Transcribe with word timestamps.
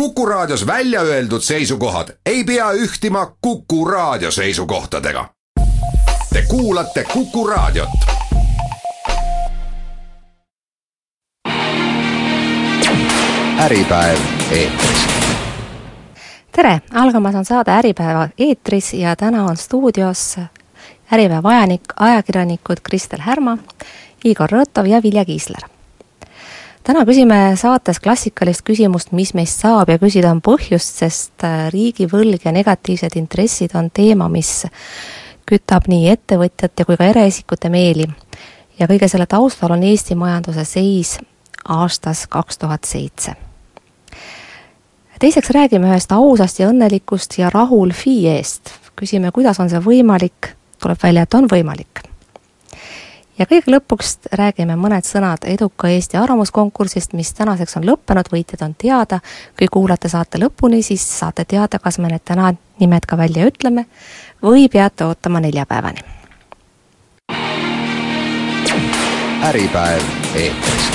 Kuku 0.00 0.26
Raadios 0.26 0.66
välja 0.66 1.00
öeldud 1.00 1.40
seisukohad 1.40 2.08
ei 2.26 2.44
pea 2.44 2.72
ühtima 2.72 3.36
Kuku 3.40 3.84
Raadio 3.84 4.30
seisukohtadega. 4.30 5.28
Te 6.32 6.42
kuulate 6.48 7.04
Kuku 7.12 7.46
Raadiot. 7.46 7.88
äripäev 13.58 14.18
eetris. 14.50 15.06
tere, 16.52 16.80
algamas 16.94 17.34
on 17.34 17.44
saade 17.44 17.70
Äripäeva 17.70 18.28
eetris 18.38 18.94
ja 18.94 19.16
täna 19.16 19.44
on 19.44 19.56
stuudios 19.56 20.38
Äripäeva 21.12 21.48
ajanik, 21.48 21.82
ajakirjanikud 21.96 22.76
Kristel 22.82 23.20
Härma, 23.20 23.58
Igor 24.24 24.48
Rõtov 24.52 24.86
ja 24.86 25.02
Vilja 25.02 25.24
Kiisler 25.24 25.75
täna 26.86 27.02
küsime 27.06 27.38
saates 27.58 27.98
klassikalist 28.02 28.62
küsimust, 28.66 29.10
mis 29.16 29.32
meist 29.34 29.62
saab 29.62 29.90
ja 29.90 29.98
küsida 29.98 30.30
on 30.30 30.42
põhjust, 30.44 31.00
sest 31.02 31.46
äh, 31.46 31.66
riigivõlg 31.74 32.46
ja 32.46 32.52
negatiivsed 32.54 33.16
intressid 33.18 33.74
on 33.78 33.90
teema, 33.94 34.28
mis 34.30 34.62
kütab 35.46 35.88
nii 35.90 36.10
ettevõtjate 36.14 36.86
kui 36.86 36.98
ka 36.98 37.10
eraisikute 37.10 37.70
meeli. 37.70 38.06
ja 38.78 38.86
kõige 38.86 39.08
selle 39.08 39.26
taustal 39.26 39.72
on 39.72 39.82
Eesti 39.82 40.14
majanduse 40.14 40.64
seis 40.64 41.18
aastas 41.64 42.26
kaks 42.26 42.58
tuhat 42.58 42.84
seitse. 42.84 43.34
teiseks 45.18 45.50
räägime 45.50 45.90
ühest 45.90 46.12
ausast 46.12 46.60
ja 46.60 46.68
õnnelikust 46.68 47.38
ja 47.38 47.50
rahul 47.50 47.90
FIE-st. 47.90 48.74
küsime, 48.96 49.32
kuidas 49.32 49.60
on 49.60 49.70
see 49.70 49.80
võimalik, 49.80 50.54
tuleb 50.82 51.02
välja, 51.02 51.22
et 51.22 51.34
on 51.34 51.48
võimalik 51.50 52.06
ja 53.38 53.46
kõige 53.46 53.72
lõpuks 53.72 54.16
räägime 54.32 54.76
mõned 54.80 55.06
sõnad 55.06 55.44
eduka 55.48 55.90
Eesti 55.92 56.18
arvamuskonkursist, 56.20 57.12
mis 57.16 57.32
tänaseks 57.36 57.76
on 57.80 57.86
lõppenud, 57.88 58.30
võitjad 58.32 58.64
on 58.64 58.74
teada. 58.74 59.20
kui 59.58 59.68
kuulate 59.72 60.08
saate 60.08 60.38
lõpuni, 60.38 60.82
siis 60.82 61.04
saate 61.18 61.44
teada, 61.44 61.78
kas 61.78 61.98
me 61.98 62.08
need 62.08 62.24
täna 62.24 62.54
nimed 62.80 63.06
ka 63.06 63.16
välja 63.16 63.46
ütleme 63.46 63.86
või 64.42 64.68
peate 64.68 65.04
ootama 65.04 65.40
neljapäevani. 65.40 66.00
äripäev 69.42 70.02
eetris. 70.34 70.90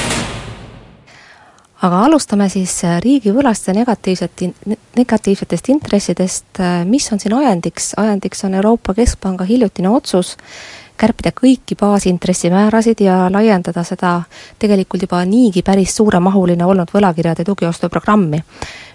aga 1.82 2.04
alustame 2.06 2.50
siis 2.50 2.82
riigivõlast 3.00 3.68
ja 3.68 3.74
negatiivset, 3.74 4.32
negatiivsetest 4.96 5.70
intressidest, 5.70 6.46
mis 6.86 7.12
on 7.14 7.20
siin 7.20 7.34
ajendiks, 7.34 7.94
ajendiks 7.98 8.44
on 8.44 8.54
Euroopa 8.54 8.94
Keskpanga 8.94 9.44
hiljutine 9.44 9.90
otsus 9.90 10.38
kärpida 11.02 11.32
kõiki 11.36 11.76
baasintressimäärasid 11.80 13.02
ja 13.02 13.26
laiendada 13.34 13.84
seda 13.88 14.20
tegelikult 14.62 15.08
juba 15.08 15.24
niigi 15.26 15.64
päris 15.66 15.96
suuremahuline 15.98 16.66
olnud 16.66 16.94
võlakirjade 16.94 17.46
tugiostuprogrammi. 17.48 18.44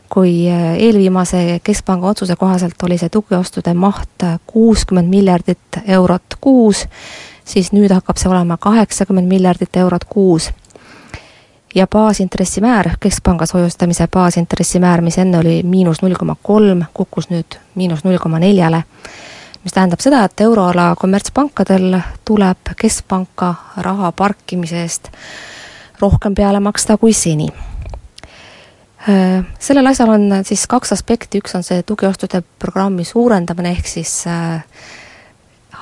kui 0.08 0.46
äh, 0.46 0.76
eelviimase 0.78 1.60
Keskpanga 1.64 2.06
otsuse 2.06 2.36
kohaselt 2.36 2.82
oli 2.82 2.98
see 2.98 3.08
tugiostude 3.10 3.74
maht 3.74 4.22
kuuskümmend 4.46 5.10
miljardit 5.10 5.80
eurot 5.86 6.36
kuus, 6.40 6.84
siis 7.44 7.72
nüüd 7.72 7.90
hakkab 7.90 8.16
see 8.16 8.30
olema 8.30 8.56
kaheksakümmend 8.56 9.26
miljardit 9.28 9.76
eurot 9.76 10.04
kuus 10.04 10.52
ja 11.74 11.86
baasintressimäär, 11.86 12.90
keskpangas 13.00 13.54
hoiustamise 13.54 14.08
baasintressimäär, 14.08 15.00
mis 15.00 15.18
enne 15.18 15.38
oli 15.38 15.62
miinus 15.62 16.02
null 16.02 16.14
koma 16.14 16.36
kolm, 16.42 16.84
kukkus 16.94 17.28
nüüd 17.30 17.58
miinus 17.74 18.04
null 18.04 18.18
koma 18.22 18.38
neljale 18.38 18.84
mis 19.66 19.74
tähendab 19.74 19.98
seda, 19.98 20.20
et 20.24 20.40
euroala 20.44 20.92
kommertspankadel 20.94 21.96
tuleb 22.24 22.68
keskpanka 22.78 23.48
raha 23.82 24.12
parkimise 24.14 24.78
eest 24.84 25.08
rohkem 25.98 26.36
peale 26.38 26.60
maksta 26.62 26.94
kui 27.02 27.10
seni. 27.16 27.48
Sellel 29.58 29.90
asjal 29.90 30.12
on 30.12 30.36
siis 30.46 30.68
kaks 30.70 30.94
aspekti, 30.94 31.40
üks 31.42 31.56
on 31.58 31.66
see 31.66 31.82
tugiostude 31.86 32.44
programmi 32.62 33.02
suurendamine, 33.04 33.72
ehk 33.74 33.90
siis 33.90 34.12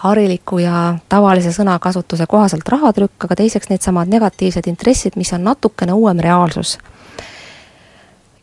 hariliku 0.05 0.62
ja 0.62 0.94
tavalise 1.08 1.52
sõnakasutuse 1.52 2.24
kohaselt 2.28 2.68
rahatrükk, 2.68 3.27
aga 3.27 3.36
teiseks 3.42 3.68
needsamad 3.68 4.08
negatiivsed 4.12 4.68
intressid, 4.68 5.18
mis 5.20 5.33
on 5.36 5.44
natukene 5.44 5.92
uuem 5.92 6.24
reaalsus. 6.24 6.78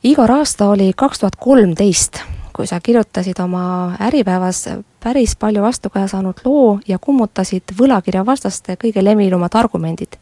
Igor 0.06 0.38
aasta 0.38 0.70
oli 0.70 0.92
kaks 0.98 1.22
tuhat 1.26 1.38
kolmteist 1.42 2.22
kui 2.54 2.68
sa 2.68 2.80
kirjutasid 2.80 3.40
oma 3.40 3.96
Äripäevas 4.02 4.70
päris 5.04 5.36
palju 5.36 5.62
vastukaja 5.62 6.08
saanud 6.08 6.42
loo 6.46 6.80
ja 6.88 7.00
kummutasid 7.00 7.74
võlakirjavastaste 7.80 8.78
kõige 8.84 9.04
levinumad 9.04 9.56
argumendid. 9.56 10.18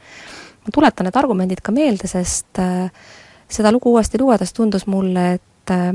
ma 0.59 0.73
tuletan 0.73 1.05
need 1.05 1.15
argumendid 1.15 1.61
ka 1.63 1.71
meelde, 1.71 2.07
sest 2.07 2.59
äh, 2.59 2.91
seda 3.49 3.71
lugu 3.71 3.91
uuesti 3.91 4.19
lugedes 4.19 4.53
tundus 4.53 4.87
mulle, 4.87 5.33
et 5.33 5.71
äh, 5.71 5.93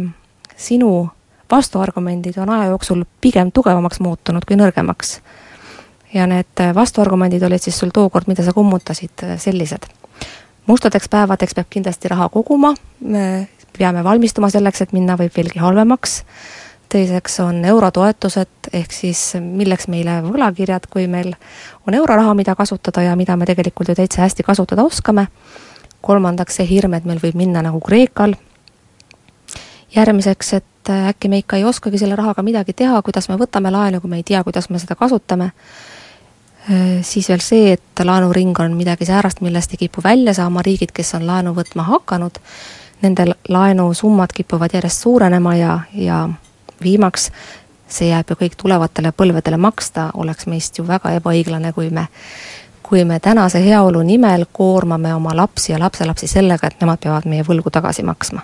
sinu 0.57 1.09
vastuargumendid 1.51 2.39
on 2.39 2.51
aja 2.51 2.71
jooksul 2.71 3.05
pigem 3.21 3.53
tugevamaks 3.53 4.01
muutunud 4.01 4.45
kui 4.45 4.57
nõrgemaks. 4.57 5.21
ja 6.15 6.27
need 6.27 6.61
äh, 6.61 6.75
vastuargumendid 6.75 7.43
olid 7.43 7.63
siis 7.63 7.79
sul 7.79 7.91
tookord, 7.95 8.27
mida 8.27 8.45
sa 8.45 8.53
kummutasid, 8.53 9.27
sellised. 9.37 9.87
mustadeks 10.67 11.09
päevadeks 11.09 11.55
peab 11.55 11.67
kindlasti 11.71 12.09
raha 12.09 12.29
koguma, 12.29 12.75
peame 13.79 14.05
valmistuma 14.05 14.51
selleks, 14.53 14.85
et 14.85 14.93
minna 14.97 15.17
võib 15.21 15.35
veelgi 15.37 15.63
halvemaks, 15.63 16.23
teiseks 16.95 17.41
on 17.43 17.65
eurotoetused, 17.65 18.71
ehk 18.73 18.93
siis 18.95 19.21
milleks 19.41 19.89
meile 19.91 20.21
võlakirjad, 20.25 20.87
kui 20.91 21.09
meil 21.11 21.33
on 21.89 21.95
euroraha, 21.95 22.35
mida 22.39 22.55
kasutada 22.55 23.03
ja 23.03 23.17
mida 23.19 23.37
me 23.37 23.49
tegelikult 23.51 23.91
ju 23.91 23.97
täitsa 23.99 24.23
hästi 24.23 24.47
kasutada 24.47 24.85
oskame, 24.87 25.27
kolmandaks 26.05 26.61
see 26.61 26.69
hirm, 26.69 26.95
et 26.95 27.09
meil 27.09 27.23
võib 27.23 27.39
minna 27.41 27.65
nagu 27.65 27.81
Kreekal, 27.83 28.37
järgmiseks, 29.97 30.53
et 30.61 30.93
äkki 30.93 31.31
me 31.33 31.41
ikka 31.43 31.59
ei 31.59 31.65
oskagi 31.65 31.99
selle 31.99 32.17
rahaga 32.19 32.45
midagi 32.47 32.77
teha, 32.77 33.01
kuidas 33.03 33.29
me 33.31 33.39
võtame 33.41 33.73
laenu, 33.75 34.01
kui 34.03 34.11
me 34.11 34.21
ei 34.21 34.27
tea, 34.27 34.43
kuidas 34.45 34.71
me 34.71 34.79
seda 34.83 34.95
kasutame, 35.01 35.51
siis 37.03 37.29
veel 37.29 37.43
see, 37.45 37.75
et 37.77 38.05
laenuring 38.05 38.57
on 38.61 38.77
midagi 38.77 39.09
säärast, 39.09 39.43
millest 39.45 39.75
ei 39.75 39.85
kipu 39.85 40.05
välja 40.05 40.35
saama 40.35 40.63
riigid, 40.65 40.95
kes 40.95 41.15
on 41.19 41.27
laenu 41.27 41.53
võtma 41.57 41.87
hakanud 41.91 42.41
nende 43.03 43.27
laenusummad 43.49 44.33
kipuvad 44.35 44.71
järjest 44.75 45.03
suurenema 45.03 45.57
ja, 45.57 45.79
ja 45.95 46.29
viimaks 46.83 47.31
see 47.89 48.09
jääb 48.09 48.31
ju 48.31 48.37
kõik 48.41 48.57
tulevatele 48.59 49.13
põlvedele 49.13 49.57
maksta, 49.61 50.11
oleks 50.15 50.47
meist 50.51 50.79
ju 50.79 50.87
väga 50.87 51.15
ebaõiglane, 51.19 51.73
kui 51.73 51.91
me 51.91 52.09
kui 52.85 53.05
me 53.05 53.17
tänase 53.21 53.63
heaolu 53.65 54.03
nimel 54.05 54.45
koormame 54.53 55.15
oma 55.15 55.37
lapsi 55.37 55.73
ja 55.73 55.79
lapselapsi 55.81 56.27
sellega, 56.29 56.67
et 56.67 56.83
nemad 56.83 57.01
peavad 57.01 57.25
meie 57.25 57.43
võlgu 57.43 57.71
tagasi 57.73 58.03
maksma. 58.05 58.43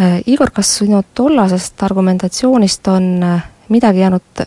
Äh, 0.00 0.18
Igor, 0.26 0.50
kas 0.52 0.74
sinu 0.78 1.00
tollasest 1.14 1.82
argumentatsioonist 1.82 2.88
on 2.88 3.08
äh, 3.22 3.46
midagi 3.68 4.04
jäänud, 4.04 4.44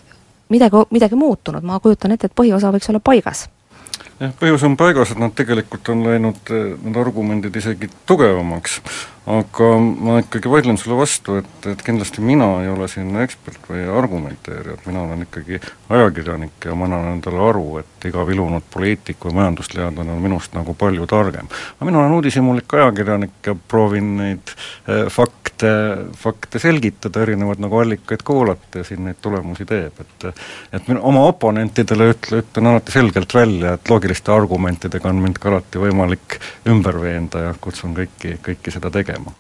midagi, 0.50 0.84
midagi 0.92 1.16
muutunud, 1.16 1.66
ma 1.66 1.80
kujutan 1.80 2.14
ette, 2.14 2.30
et 2.30 2.38
põhiosa 2.38 2.70
võiks 2.72 2.90
olla 2.94 3.02
paigas 3.02 3.48
jah, 4.20 4.34
põhjus 4.40 4.66
on 4.68 4.78
paigas, 4.80 5.14
et 5.14 5.22
nad 5.22 5.34
tegelikult 5.36 5.90
on 5.94 6.04
läinud, 6.08 6.42
eh, 6.50 6.74
need 6.84 7.00
argumendid 7.00 7.56
isegi 7.62 7.90
tugevamaks 8.10 8.80
aga 9.24 9.68
ma 9.80 10.18
ikkagi 10.20 10.50
vaidlen 10.52 10.78
sulle 10.78 10.98
vastu, 11.00 11.38
et, 11.40 11.68
et 11.72 11.82
kindlasti 11.86 12.20
mina 12.22 12.48
ei 12.64 12.68
ole 12.68 12.90
siin 12.92 13.16
ekspert 13.24 13.70
või 13.70 13.86
argumenteerija, 13.88 14.76
et 14.76 14.88
mina 14.90 15.06
olen 15.06 15.24
ikkagi 15.24 15.62
ajakirjanik 15.96 16.68
ja 16.68 16.76
ma 16.76 16.90
annan 16.90 17.14
endale 17.14 17.40
aru, 17.46 17.64
et 17.80 18.08
iga 18.10 18.26
vilunud 18.28 18.66
poliitik 18.74 19.24
või 19.24 19.38
majandusteadlane 19.38 20.12
on 20.12 20.20
minust 20.24 20.56
nagu 20.58 20.76
palju 20.76 21.08
targem. 21.08 21.48
aga 21.48 21.88
mina 21.88 22.02
olen 22.02 22.18
uudishimulik 22.18 22.76
ajakirjanik 22.76 23.48
ja 23.48 23.56
proovin 23.56 24.10
neid 24.18 24.52
eh, 24.52 25.08
fakte, 25.08 25.72
fakte 26.20 26.60
selgitada, 26.60 27.24
erinevaid 27.24 27.64
nagu 27.64 27.80
allikaid 27.80 28.28
kuulata 28.28 28.84
ja 28.84 28.90
siin 28.90 29.08
neid 29.08 29.24
tulemusi 29.24 29.66
teeb, 29.66 30.04
et 30.04 30.28
et 30.74 30.88
mina 30.92 31.00
oma 31.00 31.24
oponentidele 31.32 32.10
ütle, 32.12 32.44
ütlen 32.44 32.68
alati 32.74 32.92
selgelt 32.92 33.34
välja, 33.36 33.78
et 33.78 33.90
loogiliste 33.90 34.36
argumentidega 34.36 35.08
on 35.08 35.24
mind 35.24 35.40
ka 35.40 35.54
alati 35.54 35.80
võimalik 35.80 36.40
ümber 36.68 37.00
veenda 37.00 37.48
ja 37.48 37.56
kutsun 37.62 37.96
kõiki, 37.96 38.36
kõiki 38.44 38.76
seda 38.76 38.92
tegema 38.92 39.13
tegema. 39.14 39.32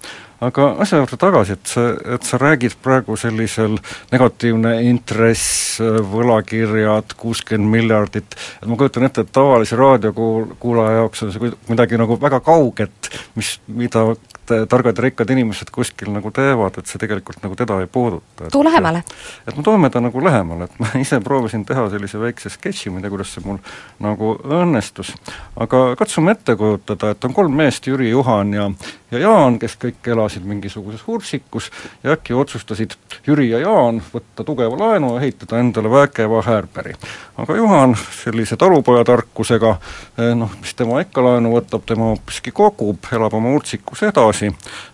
Aga 0.42 0.68
asja 0.84 1.00
juurde 1.02 1.18
tagasi, 1.20 1.58
et 1.58 1.72
sa, 1.74 1.86
et 2.16 2.28
sa 2.28 2.40
räägid 2.42 2.76
praegu 2.84 3.18
sellisel 3.20 3.78
negatiivne 4.12 4.76
intress, 4.90 5.80
võlakirjad, 6.14 7.16
kuuskümmend 7.20 7.72
miljardit, 7.74 8.38
et 8.62 8.70
ma 8.70 8.78
kujutan 8.80 9.08
ette, 9.08 9.26
et 9.26 9.34
tavalise 9.36 9.80
raadiokuulaja 9.80 11.02
jaoks 11.02 11.26
on 11.26 11.34
see 11.36 11.54
midagi 11.70 12.00
nagu 12.02 12.20
väga 12.22 12.42
kauget, 12.44 13.12
mis, 13.38 13.58
mida 13.68 14.08
targad 14.46 14.98
ja 14.98 15.02
rikkad 15.02 15.30
inimesed 15.30 15.72
kuskil 15.72 16.12
nagu 16.12 16.32
teevad, 16.32 16.78
et 16.78 16.90
see 16.90 17.00
tegelikult 17.00 17.40
nagu 17.44 17.56
teda 17.56 17.80
ei 17.82 17.88
puuduta. 17.88 18.50
too 18.52 18.64
lähemale. 18.64 19.04
et 19.48 19.58
me 19.58 19.64
toome 19.64 19.90
ta 19.90 20.02
nagu 20.02 20.24
lähemale, 20.24 20.64
et 20.64 20.80
ma 20.80 20.88
ise 21.06 21.20
proovisin 21.20 21.66
teha 21.66 21.90
sellise 21.90 22.20
väikse 22.20 22.50
sketši, 22.50 22.90
ma 22.90 23.00
ei 23.00 23.06
tea, 23.06 23.14
kuidas 23.14 23.34
see 23.34 23.46
mul 23.46 23.62
nagu 24.04 24.34
õnnestus, 24.44 25.14
aga 25.56 25.96
katsume 25.96 26.36
ette 26.36 26.56
kujutada, 26.60 27.14
et 27.14 27.26
on 27.26 27.34
kolm 27.34 27.56
meest, 27.56 27.88
Jüri, 27.88 28.10
Juhan 28.10 28.54
ja 28.54 28.70
ja 29.14 29.20
Jaan, 29.20 29.60
kes 29.62 29.76
kõik 29.78 30.08
elasid 30.10 30.33
mingisuguses 30.42 31.04
Ursikus 31.08 31.70
ja 32.04 32.16
äkki 32.16 32.34
otsustasid 32.34 32.96
Jüri 33.28 33.50
ja 33.50 33.60
Jaan 33.60 34.02
võtta 34.14 34.44
tugeva 34.44 34.78
laenu 34.80 35.14
ja 35.14 35.22
ehitada 35.22 35.60
endale 35.62 35.92
vägeva 35.92 36.42
häärperi. 36.42 36.96
aga 37.38 37.56
Juhan 37.56 37.96
sellise 38.24 38.58
talupojatarkusega, 38.58 39.76
eh, 40.18 40.34
noh, 40.36 40.52
mis 40.62 40.74
tema 40.74 41.02
ikka 41.02 41.24
laenu 41.24 41.54
võtab, 41.54 41.86
tema 41.86 42.14
hoopiski 42.14 42.52
kogub, 42.52 43.06
elab 43.12 43.34
oma 43.34 43.54
Ursikus 43.54 44.04
edasi 44.04 44.50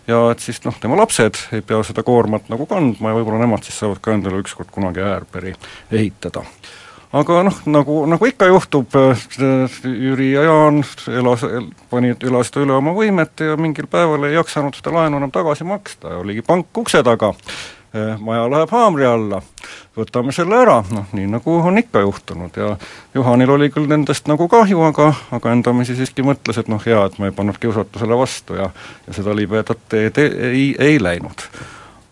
ja 0.06 0.30
et 0.30 0.40
siis 0.40 0.64
noh, 0.64 0.76
tema 0.80 0.96
lapsed 1.00 1.40
ei 1.52 1.62
pea 1.62 1.82
seda 1.82 2.02
koormat 2.02 2.52
nagu 2.52 2.66
kandma 2.66 3.12
ja 3.14 3.20
võib-olla 3.20 3.40
nemad 3.46 3.64
siis 3.64 3.78
saavad 3.80 4.02
ka 4.02 4.12
endale 4.12 4.42
ükskord 4.44 4.70
kunagi 4.74 5.00
häärperi 5.00 5.54
ehitada 5.92 6.44
aga 7.12 7.42
noh, 7.46 7.58
nagu, 7.70 8.04
nagu 8.10 8.28
ikka 8.28 8.46
juhtub, 8.50 8.94
äh, 8.94 9.80
Jüri 9.84 10.32
ja 10.32 10.46
Jaan 10.46 10.84
elas, 11.18 11.44
panid, 11.90 12.22
elasid 12.22 12.60
üle 12.62 12.76
oma 12.76 12.94
võimete 12.94 13.50
ja 13.50 13.58
mingil 13.58 13.90
päeval 13.90 14.28
ei 14.28 14.36
jaksanud 14.38 14.78
seda 14.78 14.94
laenu 14.94 15.18
enam 15.18 15.32
tagasi 15.34 15.66
maksta. 15.66 16.14
Ja 16.14 16.22
oligi 16.22 16.44
pank 16.46 16.78
ukse 16.78 17.02
taga, 17.06 17.32
äh, 17.94 18.14
maja 18.22 18.46
läheb 18.50 18.70
haamri 18.70 19.08
alla, 19.10 19.40
võtame 19.98 20.34
selle 20.36 20.60
ära, 20.62 20.78
noh 20.94 21.10
nii 21.16 21.26
nagu 21.34 21.58
on 21.58 21.82
ikka 21.82 22.04
juhtunud. 22.06 22.56
Ja 22.56 22.76
Juhanil 23.14 23.56
oli 23.56 23.72
küll 23.74 23.90
nendest 23.90 24.30
nagu 24.30 24.46
kahju, 24.48 24.84
aga, 24.86 25.10
aga 25.34 25.56
endamisi 25.56 25.98
siiski 25.98 26.22
mõtles, 26.26 26.62
et 26.62 26.70
noh, 26.70 26.82
hea, 26.86 27.02
et 27.10 27.18
ma 27.18 27.30
ei 27.30 27.34
pannud 27.34 27.58
kiusatusele 27.58 28.22
vastu 28.22 28.60
ja 28.60 28.70
ja 29.06 29.18
seda 29.18 29.34
libedat 29.34 29.82
teed 29.90 30.22
ei, 30.22 30.32
ei, 30.52 30.64
ei 30.78 31.02
läinud 31.02 31.48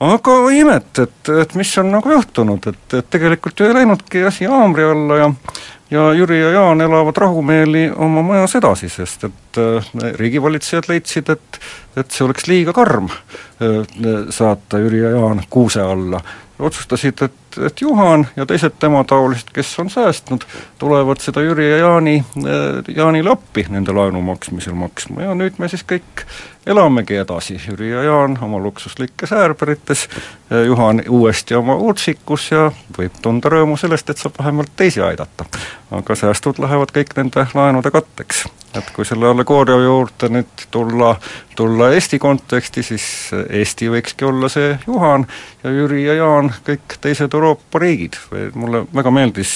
aga 0.01 0.37
imet, 0.55 0.99
et, 1.03 1.33
et 1.43 1.55
mis 1.59 1.79
on 1.79 1.91
nagu 1.93 2.13
juhtunud, 2.13 2.71
et, 2.71 2.95
et 2.95 3.11
tegelikult 3.11 3.59
ju 3.59 3.67
ei 3.67 3.75
läinudki 3.81 4.23
asi 4.29 4.47
haamri 4.51 4.87
alla 4.87 5.25
ja 5.25 5.33
ja 5.91 6.13
Jüri 6.13 6.41
ja 6.41 6.51
Jaan 6.51 6.81
elavad 6.81 7.17
rahumeeli 7.17 7.91
oma 7.97 8.23
majas 8.23 8.55
edasi, 8.59 8.89
sest 8.93 9.25
et 9.25 9.59
äh, 9.59 9.93
riigivalitsejad 10.21 10.89
leidsid, 10.89 11.31
et 11.33 11.61
et 11.97 12.11
see 12.13 12.27
oleks 12.27 12.47
liiga 12.47 12.75
karm 12.77 13.09
äh, 13.09 13.81
saata 14.31 14.79
Jüri 14.83 15.01
ja 15.01 15.15
Jaan 15.17 15.43
kuuse 15.51 15.81
alla. 15.81 16.21
Otsustasid, 16.59 17.23
et, 17.23 17.48
et 17.67 17.81
Juhan 17.81 18.27
ja 18.37 18.47
teised 18.47 18.79
temataolised, 18.81 19.53
kes 19.55 19.79
on 19.79 19.91
säästnud, 19.91 20.45
tulevad 20.79 21.23
seda 21.23 21.43
Jüri 21.43 21.71
ja 21.71 21.77
Jaani, 21.77 22.25
äh, 22.39 22.95
Jaanile 22.97 23.31
appi 23.33 23.67
nende 23.69 23.93
laenu 23.93 24.23
maksmisel 24.23 24.77
maksma. 24.79 25.23
Ja 25.23 25.35
nüüd 25.39 25.59
me 25.59 25.69
siis 25.69 25.85
kõik 25.89 26.25
elamegi 26.67 27.17
edasi, 27.17 27.57
Jüri 27.69 27.91
ja 27.91 28.03
Jaan 28.03 28.39
oma 28.43 28.61
luksuslikes 28.63 29.33
äärberites, 29.33 30.09
Juhan 30.67 31.03
uuesti 31.09 31.55
oma 31.55 31.77
Urtsikus 31.77 32.51
ja 32.53 32.71
võib 32.99 33.19
tunda 33.23 33.53
rõõmu 33.53 33.77
sellest, 33.81 34.11
et 34.11 34.21
saab 34.21 34.39
vähemalt 34.39 34.73
teisi 34.77 35.03
aidata. 35.03 35.45
aga 35.91 36.15
säästud 36.15 36.59
lähevad 36.61 36.93
kõik 36.93 37.17
nende 37.17 37.47
laenude 37.55 37.91
katteks 37.91 38.45
et 38.77 38.91
kui 38.95 39.07
selle 39.09 39.29
allegooria 39.31 39.79
juurde 39.81 40.29
nüüd 40.33 40.65
tulla, 40.71 41.15
tulla 41.57 41.89
Eesti 41.95 42.19
konteksti, 42.21 42.83
siis 42.85 43.07
Eesti 43.33 43.89
võikski 43.93 44.27
olla 44.29 44.51
see 44.53 44.75
Juhan 44.87 45.25
ja 45.65 45.73
Jüri 45.73 46.05
ja 46.05 46.19
Jaan 46.19 46.51
kõik 46.67 46.99
teised 47.01 47.35
Euroopa 47.35 47.81
riigid. 47.83 48.19
Mulle 48.55 48.85
väga 48.95 49.13
meeldis 49.15 49.55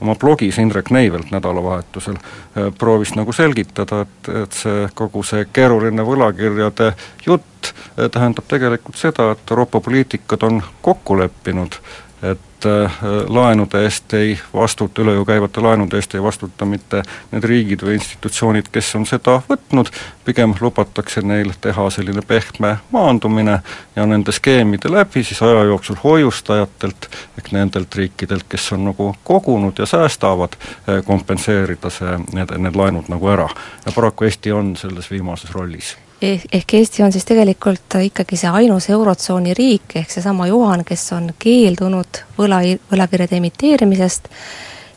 oma 0.00 0.14
blogis 0.20 0.58
Indrek 0.60 0.92
Neivelt 0.94 1.32
nädalavahetusel, 1.32 2.18
äh, 2.20 2.68
proovis 2.78 3.14
nagu 3.16 3.32
selgitada, 3.32 4.04
et, 4.04 4.32
et 4.44 4.60
see 4.60 4.84
kogu 4.94 5.24
see 5.26 5.46
keeruline 5.52 6.04
võlakirjade 6.06 6.92
jutt 7.26 7.72
äh, 7.72 8.10
tähendab 8.12 8.46
tegelikult 8.50 9.00
seda, 9.00 9.32
et 9.32 9.50
Euroopa 9.56 9.80
poliitikad 9.80 10.46
on 10.46 10.62
kokku 10.84 11.18
leppinud, 11.22 11.80
et 12.22 12.49
et 12.60 12.66
äh, 12.66 12.92
laenude 13.28 13.82
eest 13.84 14.12
ei 14.14 14.38
vastuta, 14.54 15.02
üle 15.02 15.14
jõu 15.16 15.24
käivate 15.24 15.62
laenude 15.64 15.96
eest 15.96 16.14
ei 16.14 16.22
vastuta 16.22 16.66
mitte 16.68 17.02
need 17.32 17.44
riigid 17.44 17.84
või 17.86 17.96
institutsioonid, 17.96 18.68
kes 18.72 18.94
on 18.98 19.06
seda 19.08 19.38
võtnud, 19.48 19.88
pigem 20.24 20.54
lubatakse 20.60 21.22
neil 21.24 21.52
teha 21.60 21.88
selline 21.90 22.22
pehme 22.26 22.76
maandumine 22.92 23.60
ja 23.96 24.06
nende 24.06 24.32
skeemide 24.32 24.92
läbi 24.92 25.24
siis 25.24 25.40
aja 25.42 25.64
jooksul 25.70 25.96
hoiustajatelt 26.04 27.08
ehk 27.38 27.52
nendelt 27.56 27.94
riikidelt, 27.96 28.44
kes 28.48 28.72
on 28.76 28.84
nagu 28.90 29.14
kogunud 29.24 29.78
ja 29.78 29.86
säästavad, 29.86 30.58
äh, 30.60 31.00
kompenseerida 31.04 31.90
see, 31.90 32.18
need, 32.34 32.52
need 32.58 32.76
laenud 32.76 33.08
nagu 33.08 33.32
ära. 33.32 33.48
ja 33.86 33.92
paraku 33.94 34.28
Eesti 34.28 34.52
on 34.52 34.76
selles 34.76 35.10
viimases 35.10 35.52
rollis 35.56 35.96
ehk 36.22 36.74
Eesti 36.74 37.02
on 37.02 37.12
siis 37.12 37.24
tegelikult 37.24 37.96
ikkagi 38.02 38.36
see 38.36 38.50
ainus 38.50 38.90
Eurotsooni 38.90 39.54
riik, 39.54 39.96
ehk 39.96 40.10
seesama 40.10 40.46
Juhan, 40.50 40.84
kes 40.84 41.12
on 41.16 41.30
keeldunud 41.38 42.24
võla, 42.38 42.60
võlakirjade 42.92 43.38
emiteerimisest 43.40 44.28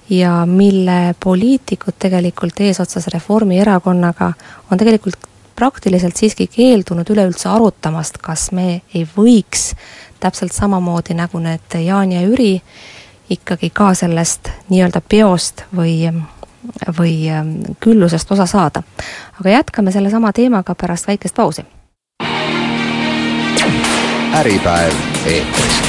ja 0.09 0.43
mille 0.45 1.15
poliitikud 1.23 1.95
tegelikult 1.99 2.59
eesotsas 2.59 3.07
Reformierakonnaga 3.13 4.33
on 4.71 4.77
tegelikult 4.77 5.29
praktiliselt 5.55 6.17
siiski 6.17 6.47
keeldunud 6.47 7.09
üleüldse 7.13 7.49
arutamast, 7.49 8.17
kas 8.17 8.51
me 8.51 8.81
ei 8.93 9.05
võiks 9.17 9.71
täpselt 10.19 10.51
samamoodi, 10.51 11.13
nagu 11.13 11.39
need 11.39 11.77
Jaan 11.85 12.11
ja 12.11 12.23
Jüri, 12.25 12.57
ikkagi 13.29 13.69
ka 13.69 13.93
sellest 13.95 14.49
nii-öelda 14.69 15.01
peost 15.09 15.65
või 15.75 16.09
või 16.99 17.29
ähm, 17.29 17.55
küllusest 17.79 18.31
osa 18.31 18.45
saada. 18.45 18.83
aga 19.39 19.49
jätkame 19.49 19.91
sellesama 19.91 20.33
teemaga 20.33 20.75
pärast 20.75 21.07
väikest 21.07 21.35
pausi. 21.35 21.65
äripäev 24.33 24.93
eetris 25.25 25.83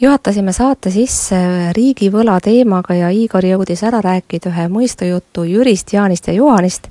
juhatasime 0.00 0.52
saate 0.52 0.90
sisse 0.90 1.36
riigivõla 1.72 2.38
teemaga 2.40 2.94
ja 2.94 3.10
Igor 3.10 3.44
jõudis 3.44 3.82
ära 3.86 4.00
rääkida 4.04 4.50
ühe 4.50 4.66
mõistujutu 4.68 5.46
Jürist, 5.48 5.92
Jaanist 5.92 6.28
ja 6.28 6.34
Juhanist 6.34 6.88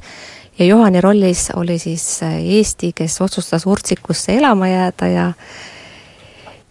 ja 0.60 0.66
Juhani 0.66 1.02
rollis 1.02 1.50
oli 1.56 1.80
siis 1.80 2.06
Eesti, 2.24 2.92
kes 2.96 3.22
otsustas 3.22 3.66
Urtsikusse 3.66 4.38
elama 4.38 4.68
jääda 4.68 5.08
ja 5.08 5.32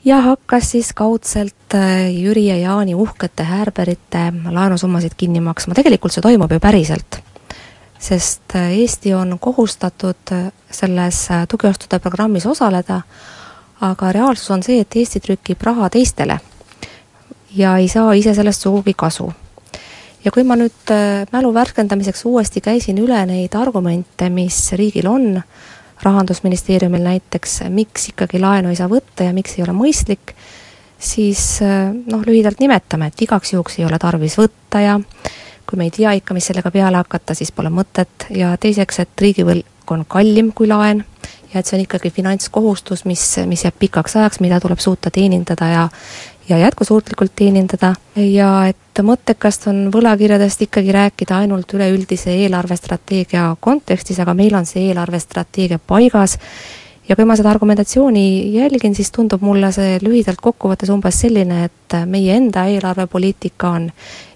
ja 0.05 0.21
hakkas 0.21 0.71
siis 0.71 0.93
kaudselt 0.93 1.55
äh, 1.75 2.11
Jüri 2.11 2.47
ja 2.47 2.57
Jaani 2.57 2.95
uhkete 2.95 3.45
häärberite 3.45 4.33
laenusummasid 4.51 5.13
kinni 5.17 5.41
maksma, 5.41 5.75
tegelikult 5.75 6.15
see 6.15 6.25
toimub 6.25 6.53
ju 6.53 6.61
päriselt. 6.61 7.21
sest 8.03 8.57
äh, 8.57 8.73
Eesti 8.79 9.15
on 9.15 9.39
kohustatud 9.39 10.33
äh, 10.33 10.53
selles 10.71 11.29
tugiostude 11.49 11.99
programmis 11.99 12.47
osaleda, 12.47 13.01
aga 13.81 14.13
reaalsus 14.13 14.51
on 14.51 14.63
see, 14.63 14.81
et 14.81 14.97
Eesti 14.97 15.21
trükib 15.21 15.63
raha 15.63 15.91
teistele 15.91 16.41
ja 17.57 17.77
ei 17.77 17.89
saa 17.89 18.13
ise 18.13 18.35
sellest 18.35 18.63
sugugi 18.63 18.95
kasu. 18.95 19.33
ja 20.25 20.31
kui 20.31 20.45
ma 20.45 20.57
nüüd 20.57 20.93
mälu 21.33 21.55
värskendamiseks 21.55 22.25
uuesti 22.25 22.61
käisin 22.61 22.99
üle 22.99 23.27
neid 23.27 23.55
argumente, 23.55 24.31
mis 24.31 24.73
riigil 24.73 25.07
on, 25.07 25.43
rahandusministeeriumil 26.03 27.03
näiteks, 27.03 27.61
miks 27.69 28.09
ikkagi 28.09 28.41
laenu 28.41 28.71
ei 28.71 28.77
saa 28.77 28.89
võtta 28.91 29.27
ja 29.27 29.33
miks 29.35 29.59
ei 29.59 29.65
ole 29.67 29.75
mõistlik, 29.77 30.35
siis 31.03 31.61
noh, 31.63 32.23
lühidalt 32.27 32.61
nimetame, 32.63 33.11
et 33.11 33.25
igaks 33.27 33.53
juhuks 33.53 33.81
ei 33.81 33.87
ole 33.89 33.99
tarvis 33.99 34.39
võtta 34.39 34.83
ja 34.83 34.99
kui 35.67 35.79
me 35.79 35.89
ei 35.89 35.95
tea 35.95 36.13
ikka, 36.19 36.35
mis 36.37 36.47
sellega 36.51 36.71
peale 36.71 37.01
hakata, 37.01 37.35
siis 37.35 37.53
pole 37.55 37.71
mõtet. 37.73 38.29
Ja 38.37 38.53
teiseks, 38.61 39.03
et 39.03 39.25
riigivõlg 39.25 39.93
on 39.93 40.05
kallim 40.09 40.53
kui 40.55 40.69
laen 40.71 41.05
ja 41.53 41.61
et 41.61 41.69
see 41.69 41.79
on 41.79 41.85
ikkagi 41.85 42.11
finantskohustus, 42.15 43.05
mis, 43.09 43.25
mis 43.49 43.65
jääb 43.67 43.79
pikaks 43.81 44.17
ajaks, 44.21 44.41
mida 44.45 44.61
tuleb 44.61 44.81
suuta 44.81 45.11
teenindada 45.11 45.69
ja 45.73 45.89
ja 46.49 46.59
jätkusuutlikult 46.59 47.33
teenindada. 47.37 47.95
Ja 48.17 48.67
et 48.69 49.03
mõttekast 49.03 49.69
on 49.71 49.85
võlakirjadest 49.95 50.67
ikkagi 50.67 50.93
rääkida 50.93 51.39
ainult 51.45 51.71
üleüldise 51.75 52.35
eelarvestrateegia 52.35 53.53
kontekstis, 53.61 54.19
aga 54.21 54.35
meil 54.35 54.55
on 54.59 54.67
see 54.67 54.89
eelarvestrateegia 54.91 55.79
paigas 55.79 56.39
ja 57.09 57.17
kui 57.17 57.27
ma 57.27 57.37
seda 57.37 57.51
argumentatsiooni 57.51 58.55
jälgin, 58.55 58.95
siis 58.95 59.11
tundub 59.13 59.43
mulle 59.43 59.73
see 59.75 59.99
lühidalt 60.03 60.41
kokkuvõttes 60.43 60.91
umbes 60.95 61.21
selline, 61.25 61.65
et 61.69 61.97
meie 62.07 62.37
enda 62.37 62.67
eelarvepoliitika 62.71 63.71
on 63.79 63.89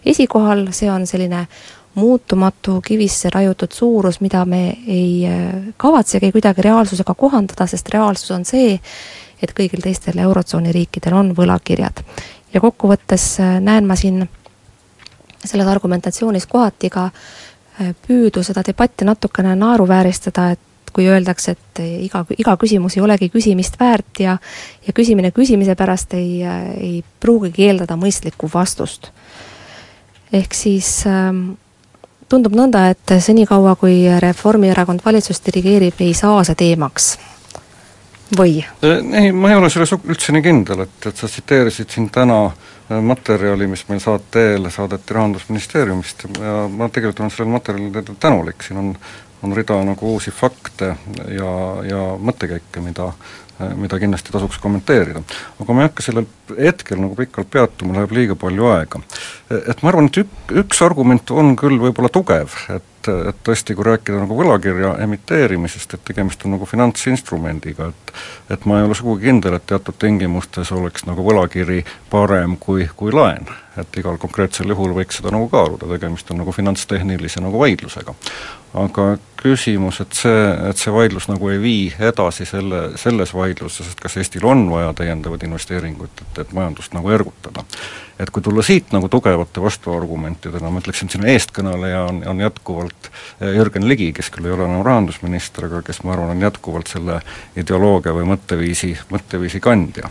esikohal, 0.06 0.66
see 0.72 0.90
on 0.90 1.06
selline 1.06 1.46
muutumatu 1.96 2.80
kivisse 2.84 3.30
raiutud 3.32 3.72
suurus, 3.72 4.20
mida 4.20 4.44
me 4.44 4.76
ei 4.86 5.28
kavatsegi 5.76 6.32
kuidagi 6.32 6.66
reaalsusega 6.66 7.14
kohandada, 7.14 7.66
sest 7.66 7.88
reaalsus 7.94 8.34
on 8.36 8.44
see, 8.44 8.74
et 9.42 9.52
kõigil 9.56 9.82
teistel 9.84 10.18
Eurotsooni 10.20 10.72
riikidel 10.72 11.16
on 11.16 11.32
võlakirjad. 11.36 12.02
ja 12.54 12.60
kokkuvõttes 12.60 13.40
äh, 13.40 13.58
näen 13.60 13.86
ma 13.86 13.96
siin 13.96 14.28
selles 15.44 15.66
argumentatsioonis 15.66 16.46
kohati 16.46 16.90
ka 16.90 17.10
äh, 17.10 17.92
püüdu 18.06 18.42
seda 18.42 18.62
debatti 18.66 19.04
natukene 19.04 19.56
naeruvääristada, 19.56 20.50
et 20.50 20.65
kui 20.96 21.08
öeldakse, 21.12 21.56
et 21.56 21.82
iga, 22.06 22.24
iga 22.38 22.56
küsimus 22.60 22.96
ei 22.96 23.04
olegi 23.04 23.28
küsimist 23.32 23.76
väärt 23.80 24.22
ja 24.24 24.38
ja 24.86 24.96
küsimine 24.96 25.32
küsimise 25.36 25.76
pärast 25.76 26.16
ei, 26.16 26.40
äh, 26.44 26.64
ei 26.80 27.04
pruugigi 27.20 27.68
eeldada 27.68 27.98
mõistlikku 28.00 28.50
vastust. 28.52 29.12
ehk 30.32 30.54
siis 30.54 31.04
ähm, 31.06 31.56
tundub 32.28 32.56
nõnda, 32.58 32.88
et 32.90 33.16
senikaua, 33.22 33.76
kui 33.78 34.04
Reformierakond 34.20 35.04
valitsust 35.04 35.46
dirigeerib, 35.46 36.00
ei 36.00 36.14
saa 36.14 36.42
see 36.44 36.58
teemaks 36.58 37.16
või? 38.36 38.58
Ei, 38.82 39.32
ma 39.32 39.52
ei 39.52 39.58
ole 39.58 39.70
selles 39.70 39.92
üldse 39.96 40.34
nii 40.34 40.42
kindel, 40.42 40.86
et, 40.86 40.96
et 41.06 41.16
sa 41.16 41.28
tsiteerisid 41.30 41.92
siin 41.92 42.08
täna 42.10 42.40
materjali, 42.86 43.66
mis 43.66 43.82
meil 43.88 44.00
saate 44.02 44.42
eel 44.52 44.70
saadeti 44.70 45.14
Rahandusministeeriumist 45.14 46.26
ja 46.38 46.66
ma 46.70 46.88
tegelikult 46.88 47.24
olen 47.24 47.32
sellele 47.34 47.54
materjalile 47.56 48.18
tänulik, 48.20 48.62
siin 48.62 48.78
on 48.82 48.92
on 49.42 49.56
rida 49.56 49.76
nagu 49.84 50.12
uusi 50.14 50.30
fakte 50.30 50.94
ja, 51.28 51.50
ja 51.84 52.02
mõttekäike, 52.18 52.80
mida 52.84 53.10
mida 53.76 53.98
kindlasti 53.98 54.32
tasuks 54.32 54.58
kommenteerida. 54.62 55.22
aga 55.60 55.72
ma 55.72 55.84
ei 55.84 55.88
hakka 55.88 56.04
sellel 56.04 56.26
hetkel 56.58 57.00
nagu 57.00 57.16
pikalt 57.18 57.50
peatuma, 57.50 57.96
läheb 57.96 58.12
liiga 58.12 58.36
palju 58.38 58.68
aega. 58.72 59.00
et 59.56 59.82
ma 59.82 59.92
arvan, 59.92 60.10
et 60.10 60.20
ük-, 60.24 60.52
üks 60.64 60.82
argument 60.84 61.30
on 61.30 61.56
küll 61.56 61.80
võib-olla 61.80 62.12
tugev, 62.12 62.58
et 62.74 62.92
et 63.06 63.36
tõesti, 63.46 63.74
kui 63.78 63.84
rääkida 63.86 64.18
nagu 64.18 64.34
võlakirja 64.34 64.96
emiteerimisest, 65.04 65.92
et 65.94 66.00
tegemist 66.08 66.42
on 66.42 66.56
nagu 66.56 66.66
finantsinstrumendiga, 66.66 67.92
et 67.92 68.56
et 68.56 68.66
ma 68.66 68.80
ei 68.80 68.86
ole 68.88 68.96
sugugi 68.98 69.28
kindel, 69.28 69.54
et 69.54 69.66
teatud 69.66 69.94
tingimustes 69.98 70.72
oleks 70.74 71.06
nagu 71.06 71.22
võlakiri 71.22 71.84
parem 72.10 72.56
kui, 72.58 72.88
kui 72.96 73.14
laen. 73.14 73.46
et 73.76 73.96
igal 74.00 74.16
konkreetsel 74.18 74.72
juhul 74.72 74.94
võiks 74.96 75.18
seda 75.20 75.30
nagu 75.30 75.50
kaaluda, 75.52 75.86
tegemist 75.90 76.30
on 76.32 76.40
nagu 76.40 76.52
finantstehnilise 76.52 77.42
nagu 77.44 77.58
vaidlusega 77.60 78.14
aga 78.76 79.16
küsimus, 79.46 80.00
et 80.02 80.16
see, 80.18 80.42
et 80.70 80.80
see 80.80 80.92
vaidlus 80.94 81.28
nagu 81.30 81.50
ei 81.52 81.60
vii 81.62 81.84
edasi 82.10 82.46
selle, 82.48 82.82
selles 83.00 83.32
vaidluses, 83.34 83.92
et 83.92 84.02
kas 84.02 84.18
Eestil 84.20 84.46
on 84.46 84.66
vaja 84.70 84.92
täiendavaid 84.98 85.46
investeeringuid, 85.46 86.24
et, 86.24 86.42
et 86.44 86.56
majandust 86.56 86.96
nagu 86.96 87.12
ergutada. 87.14 87.64
et 88.18 88.30
kui 88.32 88.42
tulla 88.42 88.62
siit 88.64 88.94
nagu 88.96 89.10
tugevate 89.12 89.60
vastuargumentidena, 89.60 90.70
ma 90.72 90.80
ütleksin, 90.80 91.10
siin 91.12 91.26
eestkõneleja 91.28 92.06
on, 92.08 92.22
on 92.32 92.40
jätkuvalt 92.40 93.10
eh, 93.10 93.52
Jürgen 93.58 93.88
Ligi, 93.88 94.08
kes 94.16 94.30
küll 94.32 94.48
ei 94.48 94.54
ole 94.56 94.64
enam 94.64 94.84
rahandusminister, 94.86 95.68
aga 95.68 95.82
kes 95.84 96.00
ma 96.02 96.14
arvan, 96.14 96.32
on 96.32 96.46
jätkuvalt 96.46 96.88
selle 96.88 97.20
ideoloogia 97.60 98.16
või 98.16 98.24
mõtteviisi, 98.32 98.94
mõtteviisi 99.12 99.60
kandja 99.60 100.08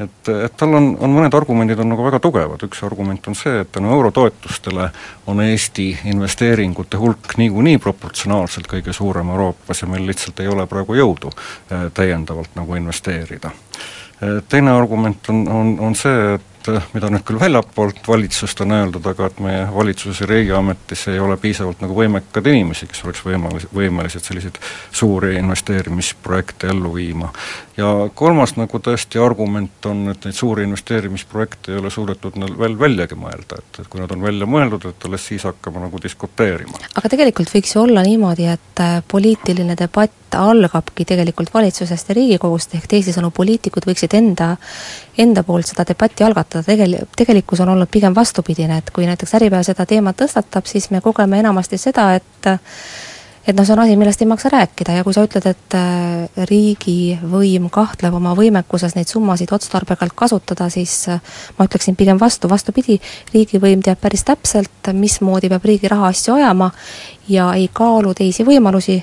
et, 0.00 0.28
et 0.28 0.56
tal 0.56 0.74
on, 0.78 0.88
on 1.00 1.12
mõned 1.12 1.34
argumendid 1.34 1.80
on 1.82 1.90
nagu 1.92 2.04
väga 2.06 2.20
tugevad, 2.22 2.62
üks 2.66 2.82
argument 2.86 3.26
on 3.30 3.36
see, 3.38 3.62
et 3.62 3.70
tänu 3.74 3.90
eurotoetustele 3.94 4.88
on 5.30 5.42
Eesti 5.44 5.88
investeeringute 6.12 7.00
hulk 7.00 7.36
niikuinii 7.40 7.78
proportsionaalselt 7.82 8.70
kõige 8.70 8.94
suurem 8.96 9.30
Euroopas 9.34 9.82
ja 9.82 9.90
meil 9.90 10.06
lihtsalt 10.08 10.40
ei 10.40 10.50
ole 10.50 10.66
praegu 10.70 10.98
jõudu 10.98 11.32
eh, 11.34 11.88
täiendavalt 11.94 12.54
nagu 12.58 12.78
investeerida. 12.78 13.50
Eh, 14.22 14.38
teine 14.48 14.74
argument 14.76 15.30
on, 15.34 15.44
on, 15.48 15.74
on 15.90 15.98
see, 15.98 16.38
et 16.38 16.47
mida 16.94 17.10
nüüd 17.12 17.24
küll 17.28 17.40
väljapoolt 17.40 18.02
valitsust 18.08 18.60
on 18.64 18.74
öeldud, 18.76 19.06
aga 19.06 19.28
et 19.30 19.40
meie 19.44 19.62
valitsuses 19.74 20.22
ja 20.24 20.28
riigiametis 20.30 21.06
ei 21.12 21.20
ole 21.22 21.36
piisavalt 21.40 21.82
nagu 21.84 21.96
võimekad 21.96 22.50
inimesi, 22.50 22.88
kes 22.90 23.04
oleks 23.06 23.24
võimelis-, 23.26 23.68
võimelised 23.74 24.26
selliseid 24.26 24.58
suuri 24.90 25.36
investeerimisprojekte 25.38 26.72
ellu 26.74 26.94
viima 26.94 27.32
ja 27.78 27.88
kolmas 28.14 28.56
nagu 28.58 28.80
tõesti 28.82 29.20
argument 29.22 29.86
on, 29.90 30.02
et 30.12 30.26
neid 30.26 30.36
suuri 30.36 30.64
investeerimisprojekte 30.66 31.72
ei 31.72 31.80
ole 31.82 31.92
suudetud 31.94 32.38
neil 32.40 32.56
veel 32.58 32.74
väljagi 32.78 33.18
mõelda, 33.18 33.60
et, 33.62 33.82
et 33.82 33.90
kui 33.90 34.02
nad 34.02 34.12
on 34.14 34.24
välja 34.24 34.48
mõeldud, 34.50 34.88
et 34.90 35.08
alles 35.08 35.26
siis 35.30 35.46
hakkame 35.46 35.82
nagu 35.84 36.00
diskuteerima. 36.02 36.80
aga 36.98 37.12
tegelikult 37.14 37.52
võiks 37.54 37.74
ju 37.76 37.84
olla 37.84 38.02
niimoodi, 38.06 38.48
et 38.50 38.82
äh, 38.82 38.98
poliitiline 39.08 39.78
debatt 39.78 40.27
algabki 40.34 41.04
tegelikult 41.08 41.52
valitsusest 41.54 42.08
ja 42.10 42.16
Riigikogust, 42.18 42.74
ehk 42.74 42.88
teisisõnu, 42.90 43.30
poliitikud 43.34 43.86
võiksid 43.88 44.14
enda, 44.18 44.54
enda 45.18 45.44
poolt 45.46 45.70
seda 45.70 45.86
debatti 45.88 46.26
algatada, 46.26 46.64
tegel-, 46.66 47.00
tegelikkus 47.16 47.62
on 47.64 47.74
olnud 47.74 47.90
pigem 47.92 48.16
vastupidine, 48.16 48.82
et 48.82 48.90
kui 48.94 49.06
näiteks 49.08 49.36
Äripäev 49.40 49.66
seda 49.66 49.86
teemat 49.86 50.18
tõstatab, 50.20 50.66
siis 50.68 50.90
me 50.90 51.00
kogeme 51.04 51.40
enamasti 51.44 51.78
seda, 51.80 52.10
et 52.18 52.52
et 53.48 53.56
noh, 53.56 53.64
see 53.64 53.72
on 53.72 53.80
asi, 53.80 53.96
millest 53.96 54.20
ei 54.20 54.28
maksa 54.28 54.50
rääkida. 54.52 54.98
Ja 54.98 55.04
kui 55.06 55.14
sa 55.16 55.22
ütled, 55.24 55.46
et 55.48 55.76
äh, 55.76 56.44
riigivõim 56.50 57.70
kahtleb 57.72 58.18
oma 58.18 58.34
võimekuses 58.36 58.92
neid 58.96 59.08
summasid 59.08 59.52
otstarbekalt 59.56 60.12
kasutada, 60.18 60.68
siis 60.72 60.92
äh, 61.08 61.22
ma 61.56 61.64
ütleksin 61.64 61.96
pigem 61.96 62.20
vastu, 62.20 62.50
vastupidi, 62.52 62.98
riigivõim 63.32 63.80
teab 63.84 64.02
päris 64.04 64.26
täpselt, 64.28 64.92
mismoodi 64.92 65.48
peab 65.48 65.64
riigi 65.64 65.88
rahaasju 65.88 66.36
ajama 66.36 66.68
ja 67.32 67.48
ei 67.56 67.70
kaalu 67.72 68.12
teisi 68.18 68.44
võimalusi 68.44 69.00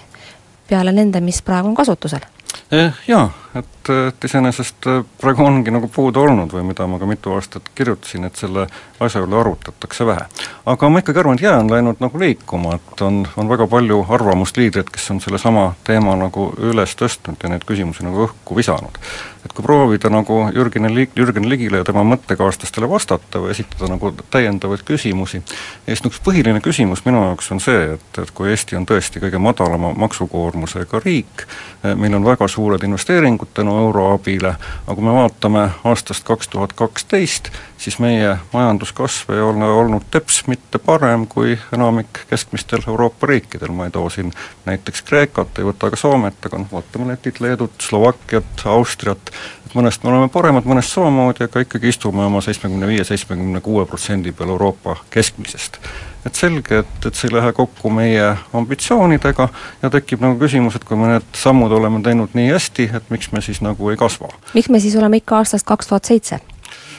peale 0.67 0.91
nende, 0.91 1.22
mis 1.22 1.41
praegu 1.41 1.67
on 1.67 1.75
kasutusel. 1.75 2.25
Eh, 2.71 2.93
jaa, 3.07 3.29
et 3.55 3.75
et, 3.89 4.25
iseenesest 4.25 4.88
äh, 4.88 5.03
praegu 5.21 5.45
ongi 5.45 5.74
nagu 5.74 5.88
puudu 5.91 6.24
olnud 6.25 6.53
või 6.53 6.63
mida 6.69 6.88
ma 6.89 7.00
ka 7.00 7.07
mitu 7.09 7.33
aastat 7.35 7.69
kirjutasin, 7.75 8.25
et 8.25 8.39
selle 8.39 8.67
asja 9.00 9.21
üle 9.25 9.38
arutatakse 9.39 10.05
vähe. 10.05 10.25
aga 10.65 10.89
ma 10.89 11.01
ikkagi 11.01 11.21
arvan, 11.21 11.38
et 11.38 11.45
jää 11.45 11.59
on 11.59 11.71
läinud 11.71 12.01
nagu 12.01 12.19
liikuma, 12.19 12.75
et 12.75 13.01
on, 13.01 13.25
on 13.38 13.50
väga 13.50 13.67
palju 13.67 14.05
arvamusliidreid, 14.09 14.89
kes 14.91 15.12
on 15.12 15.21
sellesama 15.21 15.67
teema 15.83 16.15
nagu 16.19 16.51
üles 16.57 16.95
tõstnud 16.97 17.43
ja 17.43 17.51
neid 17.51 17.65
küsimusi 17.67 18.05
nagu 18.05 18.25
õhku 18.27 18.57
visanud. 18.57 19.00
et 19.45 19.53
kui 19.53 19.63
proovida 19.63 20.09
nagu 20.09 20.39
Jürgen 20.55 20.89
Lig-, 20.95 21.13
Jürgen 21.15 21.50
Ligile 21.50 21.77
ja 21.77 21.85
tema 21.85 22.03
mõttekaaslastele 22.03 22.89
vastata 22.89 23.39
või 23.43 23.51
esitada 23.53 23.91
nagu 23.91 24.13
täiendavaid 24.33 24.81
küsimusi, 24.85 25.43
siis 25.85 26.01
üks 26.05 26.21
põhiline 26.25 26.62
küsimus 26.65 27.05
minu 27.05 27.21
jaoks 27.27 27.51
on 27.51 27.62
see, 27.62 27.93
et, 27.93 28.21
et 28.21 28.31
kui 28.33 28.50
Eesti 28.50 28.79
on 28.79 28.88
tõesti 28.89 29.21
kõige 29.21 29.38
madalama 29.38 29.93
maksukoormusega 29.93 31.01
riik, 31.05 31.45
meil 31.83 32.17
on 32.17 32.25
väga 32.25 32.45
suured 32.48 32.84
investeeringud 32.84 33.48
tänu 33.54 33.78
euroabile, 33.78 34.56
aga 34.88 34.96
kui 34.96 35.04
me 35.04 35.14
vaatame 35.14 35.70
aastast 35.84 36.24
kaks 36.24 36.48
tuhat 36.48 36.74
kaksteist, 36.74 37.50
siis 37.86 38.00
meie 38.01 38.38
majanduskasv 38.54 39.30
ei 39.36 39.42
ole 39.46 39.68
olnud 39.70 40.08
teps 40.12 40.42
mitte 40.50 40.80
parem 40.82 41.27
kui 41.30 41.54
enamik 41.74 42.24
keskmistel 42.30 42.82
Euroopa 42.88 43.30
riikidel, 43.30 43.70
ma 43.70 43.86
ei 43.86 43.94
too 43.94 44.10
siin 44.10 44.32
näiteks 44.65 45.06
Kreekat, 45.06 45.60
ei 45.60 45.68
võta 45.68 45.92
ka 45.94 46.00
Soomet, 46.00 46.39
aga 46.50 46.63
noh, 46.63 46.72
vaatame 46.72 47.12
Lätit, 47.12 47.39
Leedut, 47.46 47.77
Slovakkiat, 47.82 48.65
Austriat, 48.74 49.30
et 49.68 49.77
mõnest 49.77 50.01
me 50.01 50.13
oleme 50.13 50.32
paremad, 50.34 50.65
mõnest 50.65 50.98
samamoodi, 50.98 51.46
aga 51.46 51.62
ikkagi 51.62 51.94
istume 51.94 52.25
oma 52.25 52.42
seitsmekümne 52.42 52.89
viie, 52.89 53.06
seitsmekümne 53.06 53.62
kuue 53.62 53.86
protsendi 53.86 54.34
peal 54.34 54.56
Euroopa 54.56 54.98
keskmisest 55.13 55.82
et 56.25 56.34
selge, 56.34 56.80
et, 56.82 57.06
et 57.06 57.13
see 57.13 57.30
ei 57.30 57.36
lähe 57.36 57.51
kokku 57.54 57.92
meie 57.94 58.32
ambitsioonidega 58.58 59.46
ja 59.84 59.92
tekib 59.94 60.25
nagu 60.25 60.39
küsimus, 60.42 60.74
et 60.74 60.88
kui 60.89 60.98
me 60.98 61.12
need 61.12 61.38
sammud 61.38 61.77
oleme 61.77 62.01
teinud 62.01 62.34
nii 62.34 62.50
hästi, 62.50 62.89
et 62.98 63.13
miks 63.13 63.30
me 63.30 63.46
siis 63.46 63.62
nagu 63.62 63.94
ei 63.94 64.00
kasva. 64.01 64.34
miks 64.58 64.74
me 64.74 64.82
siis 64.82 64.98
oleme 64.98 65.22
ikka 65.22 65.44
aastast 65.44 65.70
kaks 65.70 65.94
tuhat 65.94 66.10
seitse? 66.10 66.42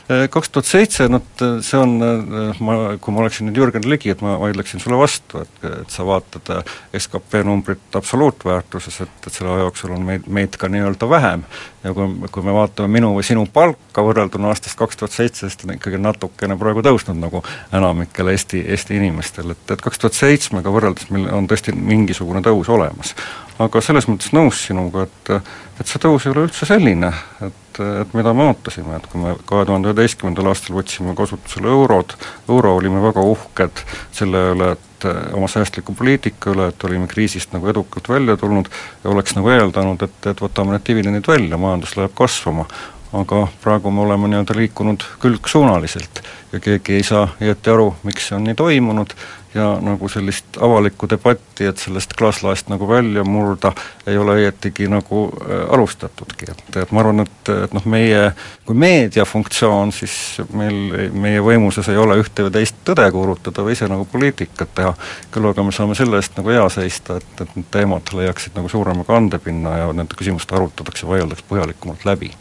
Äh, 0.06 0.28
kaks 0.30 0.52
tuhat 0.54 0.68
seitse, 0.70 1.08
no 1.10 1.18
see 1.36 1.78
on, 1.82 1.96
äh, 1.98 2.58
ma, 2.62 2.74
kui 3.02 3.10
ma 3.10 3.24
oleksin 3.24 3.48
nüüd 3.48 3.56
Jürgen 3.58 3.88
Ligi, 3.90 4.12
et 4.12 4.20
ma 4.22 4.36
vaidleksin 4.38 4.78
sulle 4.78 5.00
vastu, 5.00 5.40
et, 5.42 5.56
et 5.66 5.90
sa 5.90 6.06
vaatad 6.06 6.52
äh, 6.54 6.76
skp 6.94 7.40
numbrit 7.42 7.98
absoluutväärtuses, 7.98 9.00
et, 9.02 9.16
et 9.26 9.34
selle 9.34 9.50
aja 9.50 9.64
jooksul 9.64 9.96
on 9.96 10.04
meid, 10.06 10.28
meid 10.30 10.54
ka 10.62 10.70
nii-öelda 10.70 11.08
vähem 11.10 11.42
ja 11.82 11.94
kui, 11.96 12.06
kui 12.30 12.46
me 12.46 12.54
vaatame 12.54 13.00
minu 13.00 13.10
või 13.16 13.26
sinu 13.26 13.48
palka 13.50 14.04
võrrelduna 14.06 14.52
aastast 14.52 14.78
kaks 14.78 15.02
tuhat 15.02 15.16
seitse, 15.16 15.48
siis 15.48 15.58
ta 15.58 15.66
on 15.66 15.74
ikkagi 15.74 15.98
natukene 15.98 16.54
praegu 16.60 16.86
tõusnud 16.86 17.18
nagu 17.18 17.42
enamikel 17.74 18.30
Eesti, 18.30 18.62
Eesti 18.76 19.00
inimestel, 19.00 19.56
et, 19.56 19.74
et 19.74 19.82
kaks 19.82 20.04
tuhat 20.04 20.20
seitsmega 20.22 20.70
võrreldes 20.70 21.10
meil 21.10 21.26
on 21.34 21.50
tõesti 21.50 21.74
mingisugune 21.74 22.46
tõus 22.46 22.70
olemas. 22.70 23.16
Aga 23.62 23.80
selles 23.84 24.08
mõttes 24.10 24.34
nõus 24.36 24.66
sinuga, 24.68 25.06
et 25.06 25.36
et 25.76 25.88
see 25.88 26.00
tõus 26.00 26.24
ei 26.24 26.32
ole 26.32 26.46
üldse 26.48 26.68
selline, 26.68 27.12
et 27.44 27.66
et, 27.80 28.14
mida 28.16 28.32
me 28.36 28.48
ootasime, 28.50 28.96
et 28.96 29.06
kui 29.10 29.20
me 29.20 29.34
kahe 29.48 29.66
tuhande 29.68 29.90
üheteistkümnendal 29.90 30.50
aastal 30.52 30.76
võtsime 30.78 31.14
kasutusele 31.18 31.70
eurod, 31.72 32.16
euro 32.48 32.74
olime 32.78 33.02
väga 33.04 33.24
uhked 33.32 33.82
selle 34.16 34.42
üle, 34.54 34.72
et 34.76 35.06
oma 35.36 35.48
säästliku 35.50 35.94
poliitika 35.96 36.52
üle, 36.54 36.70
et 36.72 36.84
olime 36.88 37.08
kriisist 37.10 37.52
nagu 37.54 37.68
edukalt 37.72 38.08
välja 38.08 38.36
tulnud 38.40 38.70
ja 39.04 39.12
oleks 39.12 39.36
nagu 39.36 39.52
eeldanud, 39.52 40.06
et, 40.08 40.30
et 40.32 40.44
võtame 40.46 40.76
need 40.76 40.86
dividendid 40.88 41.28
välja, 41.28 41.60
majandus 41.60 41.96
läheb 41.98 42.14
kasvama, 42.16 42.66
aga 43.12 43.46
praegu 43.62 43.90
me 43.90 44.00
oleme 44.00 44.28
nii-öelda 44.28 44.56
liikunud 44.56 45.04
külgsuunaliselt 45.22 46.22
ja 46.52 46.60
keegi 46.60 47.00
ei 47.00 47.02
saa 47.02 47.26
õieti 47.40 47.72
aru, 47.72 47.90
miks 48.06 48.30
see 48.30 48.38
on 48.38 48.46
nii 48.48 48.56
toimunud. 48.58 49.16
Ja 49.56 49.70
nagu 49.80 50.08
sellist 50.12 50.58
avalikku 50.60 51.08
debatti, 51.08 51.64
et 51.64 51.80
sellest 51.80 52.10
klaaslaest 52.18 52.68
nagu 52.68 52.84
välja 52.88 53.22
murda, 53.24 53.70
ei 54.04 54.18
ole 54.20 54.34
õietigi 54.36 54.84
nagu 54.92 55.22
äh, 55.32 55.62
alustatudki, 55.72 56.50
et, 56.52 56.76
et 56.82 56.92
ma 56.92 57.00
arvan, 57.00 57.24
et, 57.24 57.52
et 57.64 57.72
noh, 57.72 57.86
meie 57.88 58.34
kui 58.68 58.76
meedia 58.76 59.24
funktsioon, 59.24 59.94
siis 59.96 60.42
meil, 60.52 61.08
meie 61.16 61.40
võimuses 61.40 61.88
ei 61.88 61.96
ole 61.96 62.18
ühte 62.20 62.44
või 62.44 62.52
teist 62.58 62.84
tõde 62.84 63.08
kuulutada 63.14 63.64
või 63.64 63.78
ise 63.78 63.88
nagu 63.88 64.04
poliitikat 64.12 64.76
teha, 64.76 64.92
küll 65.32 65.48
aga 65.48 65.64
me 65.64 65.72
saame 65.72 65.96
selle 65.96 66.20
eest 66.20 66.36
nagu 66.36 66.52
hea 66.52 66.68
seista, 66.76 67.16
et, 67.16 67.30
et 67.40 67.56
need 67.56 67.72
teemad 67.72 68.12
leiaksid 68.12 68.60
nagu 68.60 68.68
suurema 68.68 69.08
kandepinna 69.08 69.78
ja 69.86 69.92
nende 69.96 70.20
küsimuste 70.20 70.58
arutatakse, 70.58 71.08
vaieldakse 71.08 71.48
põhjalikumalt 71.48 72.04
läbi 72.04 72.36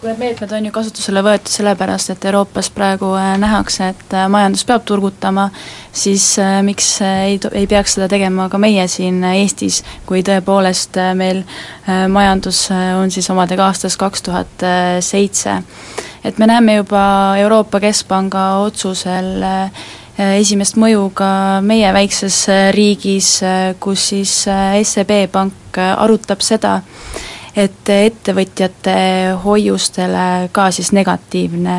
Need 0.00 0.16
meetmed 0.16 0.52
on 0.56 0.64
ju 0.64 0.70
kasutusele 0.72 1.20
võetud 1.20 1.52
sellepärast, 1.52 2.14
et 2.14 2.22
Euroopas 2.24 2.70
praegu 2.72 3.10
äh, 3.20 3.34
nähakse, 3.36 3.90
et 3.92 4.14
äh, 4.16 4.30
majandus 4.32 4.62
peab 4.64 4.86
turgutama, 4.88 5.50
siis 5.92 6.24
äh, 6.40 6.62
miks 6.64 6.86
ei, 7.04 7.36
ei 7.52 7.66
peaks 7.68 7.98
seda 7.98 8.06
tegema 8.08 8.46
ka 8.48 8.56
meie 8.56 8.86
siin 8.88 9.18
Eestis, 9.28 9.82
kui 10.08 10.22
tõepoolest 10.24 10.96
meil 11.20 11.42
majandus 12.08 12.62
on 12.72 13.12
siis 13.12 13.28
omadega 13.28 13.66
aastast 13.66 14.00
kaks 14.00 14.24
tuhat 14.24 14.64
seitse. 15.04 15.58
et 16.24 16.38
me 16.38 16.48
näeme 16.48 16.78
juba 16.78 17.02
Euroopa 17.42 17.80
Keskpanga 17.80 18.44
otsusel 18.64 19.44
esimest 20.16 20.80
mõju 20.80 21.10
ka 21.12 21.60
meie 21.60 21.92
väikses 21.92 22.46
riigis, 22.72 23.34
kus 23.80 24.08
siis 24.14 24.32
SEB 24.94 25.12
pank 25.32 25.76
arutab 25.76 26.40
seda, 26.40 26.78
et 27.56 27.92
ettevõtjate 27.94 28.96
hoiustele 29.44 30.48
ka 30.52 30.70
siis 30.74 30.92
negatiivne 30.96 31.76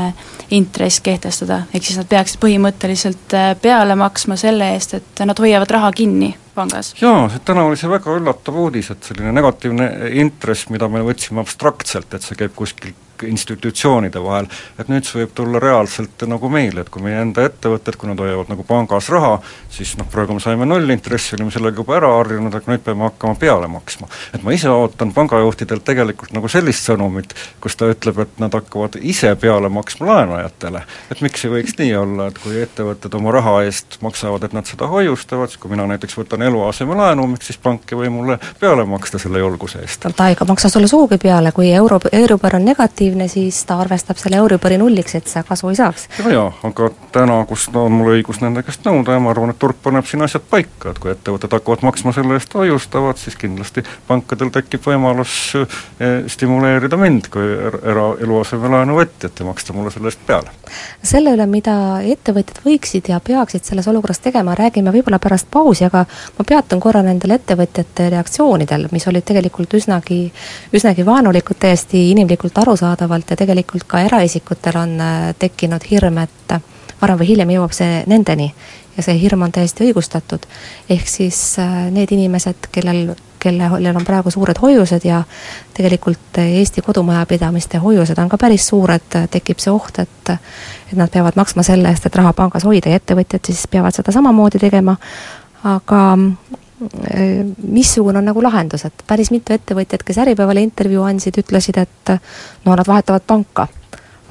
intress 0.52 1.00
kehtestada, 1.04 1.64
ehk 1.74 1.86
siis 1.88 2.00
nad 2.02 2.10
peaksid 2.12 2.42
põhimõtteliselt 2.42 3.36
äh, 3.38 3.52
peale 3.62 3.96
maksma 4.00 4.36
selle 4.40 4.74
eest, 4.76 4.98
et 5.00 5.24
nad 5.26 5.40
hoiavad 5.40 5.72
raha 5.72 5.92
kinni 5.96 6.34
pangas. 6.56 6.94
jaa, 7.02 7.30
täna 7.46 7.64
oli 7.68 7.80
see 7.80 7.92
väga 7.92 8.18
üllatav 8.18 8.58
uudis, 8.66 8.92
et 8.92 9.08
selline 9.08 9.32
negatiivne 9.36 9.88
intress, 10.24 10.68
mida 10.70 10.92
me 10.92 11.06
võtsime 11.08 11.44
abstraktselt, 11.44 12.14
et 12.14 12.28
see 12.28 12.40
käib 12.40 12.56
kuskil 12.58 12.96
institutsioonide 13.28 14.22
vahel, 14.24 14.48
et 14.80 14.90
nüüd 14.92 15.06
see 15.08 15.22
võib 15.22 15.34
tulla 15.36 15.62
reaalselt 15.62 16.26
nagu 16.30 16.50
meile, 16.52 16.84
et 16.84 16.92
kui 16.94 17.04
meie 17.06 17.22
enda 17.22 17.46
ettevõtted, 17.48 17.98
kui 18.00 18.10
nad 18.10 18.22
hoiavad 18.22 18.52
nagu 18.52 18.66
pangas 18.68 19.10
raha, 19.14 19.38
siis 19.72 19.94
noh, 20.00 20.08
praegu 20.12 20.38
me 20.38 20.44
saime 20.44 20.68
nullintressi, 20.70 21.36
olime 21.38 21.54
sellega 21.54 21.82
juba 21.84 21.98
ära 22.00 22.12
harjunud, 22.18 22.56
aga 22.56 22.74
nüüd 22.74 22.86
peame 22.86 23.08
hakkama 23.10 23.38
peale 23.42 23.70
maksma. 23.72 24.10
et 24.34 24.44
ma 24.44 24.56
ise 24.56 24.70
ootan 24.70 25.14
pangajuhtidelt 25.14 25.86
tegelikult 25.88 26.34
nagu 26.36 26.52
sellist 26.52 26.88
sõnumit, 26.90 27.36
kus 27.62 27.78
ta 27.80 27.90
ütleb, 27.92 28.24
et 28.26 28.40
nad 28.42 28.54
hakkavad 28.54 29.00
ise 29.02 29.34
peale 29.36 29.70
maksma 29.70 30.08
laenajatele. 30.12 30.84
et 31.12 31.22
miks 31.22 31.46
ei 31.46 31.54
võiks 31.56 31.78
nii 31.80 31.96
olla, 31.96 32.28
et 32.32 32.40
kui 32.44 32.62
ettevõtted 32.62 33.16
oma 33.18 33.36
raha 33.38 33.58
eest 33.68 34.00
maksavad, 34.02 34.44
et 34.44 34.54
nad 34.54 34.66
seda 34.70 34.88
hoiustavad, 34.92 35.50
siis 35.52 35.62
kui 35.62 35.72
mina 35.74 35.88
näiteks 35.90 36.18
võtan 36.18 36.46
eluasemelaenu, 36.48 37.28
miks 37.36 37.52
siis 37.52 37.62
pank 37.62 37.92
ei 37.92 38.02
või 38.04 38.14
mulle 38.14 38.40
peale 38.60 38.86
maksta 38.86 39.20
selle 39.22 39.40
julguse 39.44 39.82
eest? 39.82 40.10
ta 40.16 40.30
ei 40.30 40.36
maksa 40.48 40.70
sulle 40.70 40.88
sugugi 40.88 41.18
peale, 41.18 41.52
kui 41.52 41.72
euro, 41.74 42.00
euribor 42.12 42.56
on 42.56 42.66
negatiivne, 42.66 43.11
negatiivne, 43.12 43.28
siis 43.28 43.66
ta 43.66 43.80
arvestab 43.80 44.18
selle 44.18 44.38
Euribori 44.38 44.78
nulliks, 44.78 45.16
et 45.16 45.28
sa 45.28 45.44
kasu 45.44 45.70
ei 45.70 45.76
saaks. 45.76 46.08
ja, 46.20 46.32
ja 46.32 46.52
aga 46.64 46.90
täna, 47.12 47.46
kus 47.46 47.70
no, 47.74 47.86
on 47.86 47.92
mul 47.92 48.14
õigus 48.16 48.42
nende 48.42 48.64
käest 48.64 48.86
nõuda 48.86 49.16
ja 49.16 49.20
ma 49.20 49.32
arvan, 49.32 49.52
et 49.52 49.60
turg 49.60 49.78
paneb 49.84 50.06
siin 50.08 50.24
asjad 50.24 50.44
paika, 50.50 50.92
et 50.92 51.00
kui 51.00 51.12
ettevõtted 51.12 51.52
hakkavad 51.52 51.84
maksma 51.84 52.14
selle 52.16 52.38
eest 52.38 52.54
hoiustavad, 52.54 53.20
siis 53.20 53.36
kindlasti 53.40 53.84
pankadel 54.08 54.52
tekib 54.52 54.84
võimalus 54.86 55.34
eh, 55.56 56.24
stimuleerida 56.32 56.98
mind 56.98 57.30
kui 57.34 57.44
era-, 57.44 58.16
eluasemelaenu 58.24 58.98
võtjat 58.98 59.42
ja 59.42 59.48
maksta 59.48 59.76
mulle 59.76 59.92
selle 59.92 60.12
eest 60.12 60.24
peale. 60.28 60.52
selle 61.04 61.36
üle, 61.36 61.46
mida 61.52 61.76
ettevõtjad 62.06 62.64
võiksid 62.66 63.12
ja 63.12 63.20
peaksid 63.20 63.68
selles 63.68 63.88
olukorras 63.92 64.22
tegema, 64.24 64.56
räägime 64.56 64.94
võib-olla 64.94 65.20
pärast 65.20 65.50
pausi, 65.52 65.86
aga 65.88 66.06
ma 66.38 66.48
peatun 66.48 66.80
korra 66.80 67.04
nendel 67.06 67.36
ettevõtjate 67.36 68.10
reaktsioonidel, 68.14 68.88
mis 68.92 69.08
olid 69.08 69.26
tegelikult 69.28 69.74
üsnagi, 69.80 70.22
üsnagi 70.74 71.06
vaenulikud, 71.06 71.60
täiesti 71.60 72.10
inimlikult 72.12 72.58
arusaadavad, 72.62 73.01
arusaadavalt 73.02 73.30
ja 73.30 73.38
tegelikult 73.38 73.84
ka 73.88 74.02
eraisikutel 74.02 74.78
on 74.78 75.00
äh, 75.02 75.36
tekkinud 75.40 75.82
hirm, 75.90 76.18
et 76.18 76.54
varem 77.02 77.18
või 77.18 77.28
hiljem 77.32 77.50
jõuab 77.50 77.74
see 77.74 78.04
nendeni 78.08 78.54
ja 78.98 79.04
see 79.04 79.18
hirm 79.20 79.42
on 79.42 79.52
täiesti 79.52 79.88
õigustatud. 79.88 80.46
ehk 80.90 81.08
siis 81.08 81.58
äh, 81.60 81.90
need 81.92 82.12
inimesed, 82.12 82.70
kellel, 82.72 83.16
kellel 83.40 83.96
on 83.96 84.06
praegu 84.06 84.32
suured 84.32 84.58
hoiused 84.62 85.06
ja 85.06 85.24
tegelikult 85.74 86.38
Eesti 86.38 86.82
kodumajapidamiste 86.82 87.78
hoiused 87.78 88.18
on 88.18 88.30
ka 88.30 88.38
päris 88.38 88.68
suured, 88.68 89.10
tekib 89.32 89.60
see 89.60 89.72
oht, 89.72 90.00
et 90.00 90.32
et 90.92 90.98
nad 90.98 91.10
peavad 91.10 91.36
maksma 91.36 91.64
selle 91.64 91.90
eest, 91.90 92.06
et 92.06 92.16
raha 92.16 92.34
pangas 92.34 92.64
hoida 92.64 92.90
ja 92.90 93.00
ettevõtjad 93.00 93.46
siis 93.46 93.68
peavad 93.68 93.96
seda 93.96 94.12
samamoodi 94.12 94.60
tegema, 94.60 94.98
aga 95.64 96.02
äh, 96.14 96.61
missugune 97.62 98.18
on 98.18 98.26
nagu 98.26 98.42
lahendus, 98.44 98.86
et 98.88 99.04
päris 99.08 99.30
mitu 99.32 99.54
ettevõtjat, 99.54 100.02
kes 100.04 100.18
Äripäevale 100.24 100.64
intervjuu 100.66 101.04
andsid, 101.06 101.38
ütlesid, 101.38 101.78
et 101.78 102.14
no 102.66 102.76
nad 102.76 102.88
vahetavad 102.88 103.28
panka 103.28 103.68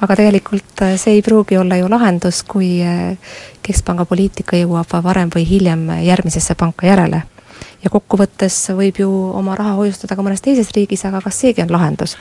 aga 0.01 0.17
tegelikult 0.17 0.81
äh, 0.81 0.95
see 0.97 1.19
ei 1.19 1.25
pruugi 1.25 1.57
olla 1.61 1.77
ju 1.77 1.89
lahendus, 1.89 2.41
kui 2.43 2.79
äh, 2.85 3.17
keskpanga 3.63 4.05
poliitika 4.09 4.57
jõuab 4.57 4.95
varem 5.05 5.29
või 5.33 5.45
hiljem 5.47 5.87
järgmisesse 6.01 6.57
panka 6.57 6.89
järele. 6.89 7.23
ja 7.83 7.89
kokkuvõttes 7.89 8.55
võib 8.77 8.99
ju 9.01 9.09
oma 9.37 9.55
raha 9.57 9.73
hoiustada 9.77 10.15
ka 10.15 10.21
mõnes 10.25 10.41
teises 10.41 10.69
riigis, 10.75 11.05
aga 11.05 11.21
kas 11.21 11.39
seegi 11.41 11.61
on 11.61 11.71
lahendus? 11.73 12.17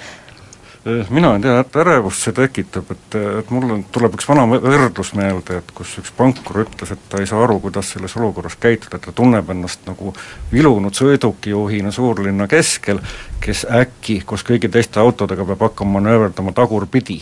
Äh, 0.86 1.06
mina 1.10 1.34
ei 1.36 1.42
tea, 1.44 1.58
et 1.60 1.74
ärevust 1.76 2.24
see 2.24 2.32
tekitab, 2.32 2.88
et, 2.94 3.16
et 3.42 3.50
mul 3.52 3.82
tuleb 3.92 4.14
üks 4.16 4.24
vana 4.30 4.46
võrdlus 4.48 5.10
meelde, 5.18 5.58
et 5.60 5.74
kus 5.76 5.98
üks 6.00 6.14
pankur 6.16 6.62
ütles, 6.62 6.94
et 6.94 7.02
ta 7.12 7.20
ei 7.20 7.28
saa 7.28 7.42
aru, 7.44 7.58
kuidas 7.60 7.90
selles 7.92 8.14
olukorras 8.16 8.56
käituda, 8.56 8.96
et 8.96 9.04
ta 9.04 9.12
tunneb 9.12 9.52
ennast 9.52 9.84
nagu 9.84 10.14
vilunud 10.48 10.96
sõidukijuhina 10.96 11.92
suurlinna 11.92 12.48
keskel, 12.48 13.02
kes 13.44 13.66
äkki 13.68 14.22
koos 14.24 14.46
kõigi 14.48 14.72
teiste 14.72 15.04
autodega 15.04 15.44
peab 15.52 15.66
hakkama 15.68 15.98
manööverdama 15.98 16.56
tagurpidi 16.56 17.18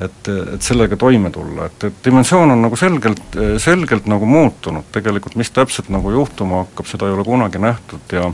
et, 0.00 0.28
et 0.54 0.62
sellega 0.62 0.96
toime 0.98 1.30
tulla, 1.30 1.68
et, 1.70 1.88
et 1.90 1.98
dimensioon 2.04 2.50
on 2.50 2.62
nagu 2.66 2.76
selgelt, 2.76 3.36
selgelt 3.62 4.08
nagu 4.10 4.26
muutunud, 4.26 4.88
tegelikult 4.94 5.36
mis 5.38 5.52
täpselt 5.54 5.90
nagu 5.94 6.10
juhtuma 6.10 6.64
hakkab, 6.64 6.88
seda 6.90 7.08
ei 7.08 7.14
ole 7.14 7.26
kunagi 7.26 7.62
nähtud 7.62 8.16
ja 8.16 8.30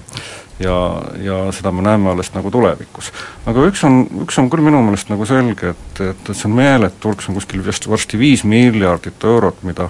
ja, 0.60 1.02
ja 1.24 1.36
seda 1.56 1.72
me 1.72 1.82
näeme 1.82 2.10
alles 2.10 2.34
nagu 2.34 2.50
tulevikus. 2.52 3.12
aga 3.48 3.64
üks 3.68 3.84
on, 3.88 4.02
üks 4.26 4.38
on 4.40 4.50
küll 4.52 4.64
minu 4.64 4.82
meelest 4.84 5.08
nagu 5.12 5.24
selge, 5.28 5.74
et, 5.74 6.00
et, 6.00 6.24
et 6.28 6.36
see 6.36 6.48
on 6.50 6.56
meeletu 6.58 7.08
hulk, 7.08 7.24
see 7.24 7.32
on 7.32 7.38
kuskil 7.40 7.64
vist 7.64 7.88
varsti 7.88 8.20
viis 8.20 8.44
miljardit 8.44 9.24
eurot, 9.24 9.62
mida 9.68 9.88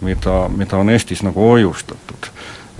mida, 0.00 0.48
mida 0.48 0.76
on 0.76 0.90
Eestis 0.90 1.22
nagu 1.22 1.40
hoiustatud 1.50 2.29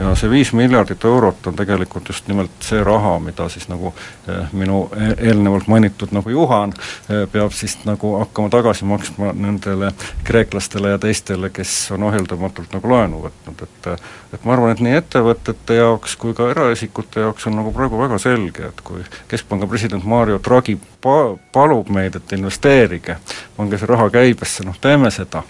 ja 0.00 0.14
see 0.16 0.30
viis 0.30 0.52
miljardit 0.56 1.04
eurot 1.04 1.46
on 1.46 1.56
tegelikult 1.56 2.08
just 2.08 2.28
nimelt 2.28 2.64
see 2.64 2.80
raha, 2.84 3.18
mida 3.20 3.48
siis 3.52 3.68
nagu 3.68 3.92
eh, 4.28 4.52
minu 4.56 4.82
e-, 4.96 5.12
eelnevalt 5.28 5.68
mainitud 5.68 6.14
nagu 6.16 6.30
Juhan 6.32 6.72
eh, 6.72 7.26
peab 7.32 7.52
siis 7.56 7.76
nagu 7.84 8.14
hakkama 8.22 8.48
tagasi 8.52 8.88
maksma 8.88 9.32
nendele 9.36 9.92
kreeklastele 10.24 10.94
ja 10.94 10.98
teistele, 10.98 11.50
kes 11.54 11.74
on 11.96 12.08
ohjeldamatult 12.08 12.72
nagu 12.76 12.92
laenu 12.94 13.24
võtnud, 13.26 13.66
et 13.66 13.90
et 14.30 14.44
ma 14.46 14.54
arvan, 14.54 14.70
et 14.70 14.80
nii 14.84 14.94
ettevõtete 14.94 15.74
jaoks 15.80 16.14
kui 16.20 16.34
ka 16.38 16.50
eraisikute 16.52 17.24
jaoks 17.24 17.48
on 17.50 17.58
nagu 17.58 17.72
praegu 17.74 17.98
väga 17.98 18.18
selge, 18.22 18.70
et 18.70 18.80
kui 18.86 19.02
Keskpanga 19.28 19.66
president 19.66 20.04
Mario 20.06 20.38
Draghi 20.44 20.76
pa-, 21.02 21.36
palub 21.52 21.90
meid, 21.90 22.16
et 22.16 22.36
investeerige, 22.38 23.18
pange 23.56 23.80
see 23.80 23.90
raha 23.90 24.06
käibesse, 24.14 24.64
noh 24.66 24.78
teeme 24.80 25.10
seda 25.10 25.42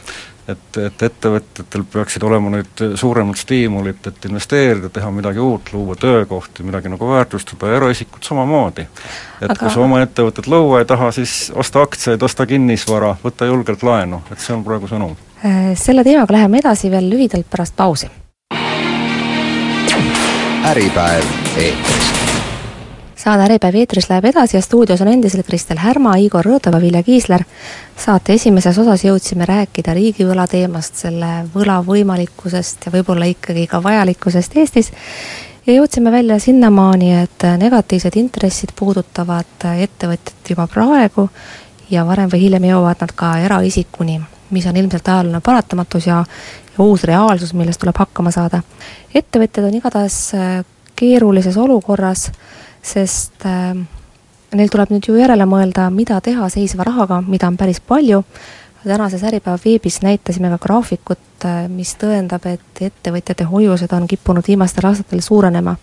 et, 0.53 0.79
et 0.83 1.03
ettevõtjatel 1.07 1.85
peaksid 1.93 2.25
olema 2.27 2.53
nüüd 2.55 2.83
suuremad 3.01 3.39
stiimulid, 3.41 4.03
et 4.11 4.29
investeerida, 4.29 4.91
teha 4.93 5.11
midagi 5.15 5.43
uut, 5.43 5.73
luua 5.75 5.97
töökohti, 6.01 6.67
midagi 6.67 6.93
nagu 6.93 7.11
väärtustada 7.11 7.73
eraisikud 7.77 8.23
samamoodi. 8.27 8.87
et 9.41 9.51
Aga... 9.51 9.59
kui 9.63 9.73
sa 9.73 9.83
oma 9.85 10.03
ettevõtet 10.05 10.47
luua 10.51 10.83
ei 10.83 10.89
taha, 10.89 11.11
siis 11.17 11.53
osta 11.55 11.83
aktsiaid, 11.87 12.23
osta 12.23 12.47
kinnisvara, 12.47 13.17
võta 13.25 13.49
julgelt 13.51 13.83
laenu, 13.87 14.23
et 14.31 14.39
see 14.39 14.55
on 14.57 14.65
praegu 14.67 14.91
sõnum. 14.91 15.17
Äh, 15.45 15.73
selle 15.81 16.05
teemaga 16.05 16.37
läheme 16.37 16.63
edasi 16.63 16.91
veel 16.93 17.11
lühidalt 17.11 17.49
pärast 17.51 17.77
pausi. 17.77 18.11
äripäev 20.71 21.25
eetris 21.57 22.20
saade 23.21 23.45
Äripäev 23.45 23.75
eetris 23.77 24.07
läheb 24.09 24.25
edasi 24.31 24.57
ja 24.57 24.63
stuudios 24.63 25.01
on 25.05 25.09
endiselt 25.09 25.45
Kristel 25.47 25.77
Härma, 25.77 26.15
Igor 26.17 26.47
Rõõtov 26.47 26.79
ja 26.79 26.81
Vilja 26.81 27.03
Kiisler. 27.05 27.45
saate 27.97 28.33
esimeses 28.33 28.79
osas 28.79 29.05
jõudsime 29.05 29.45
rääkida 29.45 29.93
riigivõla 29.95 30.47
teemast, 30.49 30.97
selle 30.97 31.29
võla 31.55 31.83
võimalikkusest 31.85 32.87
ja 32.87 32.93
võib-olla 32.95 33.29
ikkagi 33.29 33.67
ka 33.69 33.83
vajalikkusest 33.83 34.57
Eestis 34.57 34.89
ja 35.67 35.75
jõudsime 35.75 36.13
välja 36.13 36.39
sinnamaani, 36.41 37.13
et 37.23 37.45
negatiivsed 37.61 38.17
intressid 38.17 38.73
puudutavad 38.77 39.69
ettevõtjat 39.69 40.55
juba 40.55 40.67
praegu 40.67 41.29
ja 41.91 42.07
varem 42.09 42.33
või 42.33 42.41
hiljem 42.47 42.71
jõuavad 42.71 43.05
nad 43.05 43.13
ka 43.13 43.35
eraisikuni, 43.45 44.17
mis 44.51 44.67
on 44.67 44.77
ilmselt 44.81 45.09
ajalooline 45.09 45.43
paratamatus 45.45 46.07
ja, 46.07 46.25
ja 46.73 46.85
uus 46.85 47.05
reaalsus, 47.05 47.53
millest 47.53 47.85
tuleb 47.85 48.01
hakkama 48.01 48.33
saada. 48.33 48.63
ettevõtjad 49.15 49.69
on 49.69 49.77
igatahes 49.83 50.23
keerulises 50.97 51.57
olukorras 51.57 52.31
sest 52.83 53.47
äh, 53.47 53.75
neil 54.57 54.73
tuleb 54.73 54.95
nüüd 54.95 55.07
ju 55.07 55.19
järele 55.19 55.47
mõelda, 55.49 55.91
mida 55.95 56.21
teha 56.25 56.49
seisva 56.53 56.87
rahaga, 56.89 57.21
mida 57.27 57.49
on 57.51 57.59
päris 57.61 57.81
palju, 57.81 58.23
tänases 58.85 59.23
Äripäeva 59.29 59.59
veebis 59.65 60.01
näitasime 60.03 60.51
ka 60.55 60.59
graafikut, 60.63 61.45
äh, 61.45 61.69
mis 61.69 61.95
tõendab, 62.01 62.47
et 62.49 62.83
ettevõtjate 62.91 63.45
hoiused 63.45 63.93
on 63.93 64.09
kippunud 64.09 64.47
viimastel 64.47 64.89
aastatel 64.89 65.21
suurenema. 65.21 65.77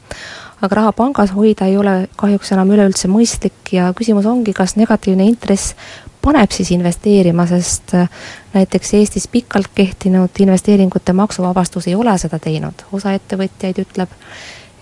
aga 0.61 0.75
raha 0.75 0.91
pangas 0.91 1.31
hoida 1.37 1.65
ei 1.69 1.77
ole 1.77 2.07
kahjuks 2.17 2.51
enam 2.51 2.71
üleüldse 2.73 3.07
mõistlik 3.07 3.71
ja 3.71 3.91
küsimus 3.93 4.25
ongi, 4.25 4.53
kas 4.57 4.75
negatiivne 4.75 5.27
intress 5.29 5.75
paneb 6.21 6.51
siis 6.51 6.71
investeerima, 6.71 7.45
sest 7.47 7.93
äh, 7.93 8.09
näiteks 8.53 8.93
Eestis 8.93 9.27
pikalt 9.27 9.69
kehtinud 9.75 10.29
investeeringute 10.39 11.13
maksuvabastus 11.13 11.87
ei 11.87 11.95
ole 11.95 12.17
seda 12.17 12.39
teinud, 12.39 12.83
osa 12.91 13.13
ettevõtjaid 13.13 13.83
ütleb, 13.85 14.09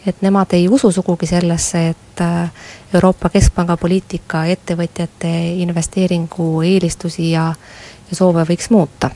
et 0.06 0.22
nemad 0.22 0.54
ei 0.54 0.68
usu 0.70 0.92
sugugi 0.92 1.26
sellesse, 1.26 1.88
et 1.90 2.22
äh, 2.22 2.52
Euroopa 2.94 3.30
Keskpanga 3.30 3.78
poliitika 3.78 4.46
ettevõtjate 4.46 5.32
investeeringu 5.64 6.62
eelistusi 6.62 7.32
ja, 7.32 7.48
ja 8.10 8.18
soove 8.18 8.46
võiks 8.50 8.70
muuta. 8.70 9.10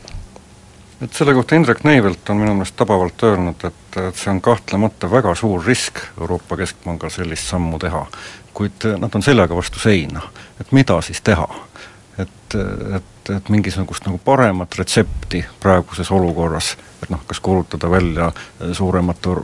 et 1.02 1.14
selle 1.14 1.34
kohta 1.34 1.56
Indrek 1.56 1.84
Neivelt 1.84 2.30
on 2.30 2.38
minu 2.38 2.54
meelest 2.54 2.76
tabavalt 2.76 3.24
öelnud, 3.24 3.64
et, 3.64 3.98
et 3.98 4.16
see 4.16 4.32
on 4.32 4.42
kahtlemata 4.42 5.12
väga 5.12 5.36
suur 5.36 5.66
risk 5.66 6.02
Euroopa 6.20 6.58
Keskpangal 6.58 7.10
sellist 7.10 7.48
sammu 7.48 7.80
teha, 7.80 8.06
kuid 8.54 8.90
nad 8.98 9.16
on 9.16 9.24
seljaga 9.24 9.56
vastu 9.56 9.80
seina, 9.80 10.22
et 10.60 10.72
mida 10.72 11.02
siis 11.02 11.22
teha 11.22 11.48
et, 12.22 12.56
et, 12.96 13.32
et 13.36 13.50
mingisugust 13.50 14.08
nagu 14.08 14.20
paremat 14.24 14.80
retsepti 14.80 15.44
praeguses 15.60 16.12
olukorras, 16.12 16.74
et 17.04 17.10
noh, 17.10 17.22
kas 17.28 17.40
kuulutada 17.40 17.92
välja 17.92 18.32
suuremate 18.74 19.36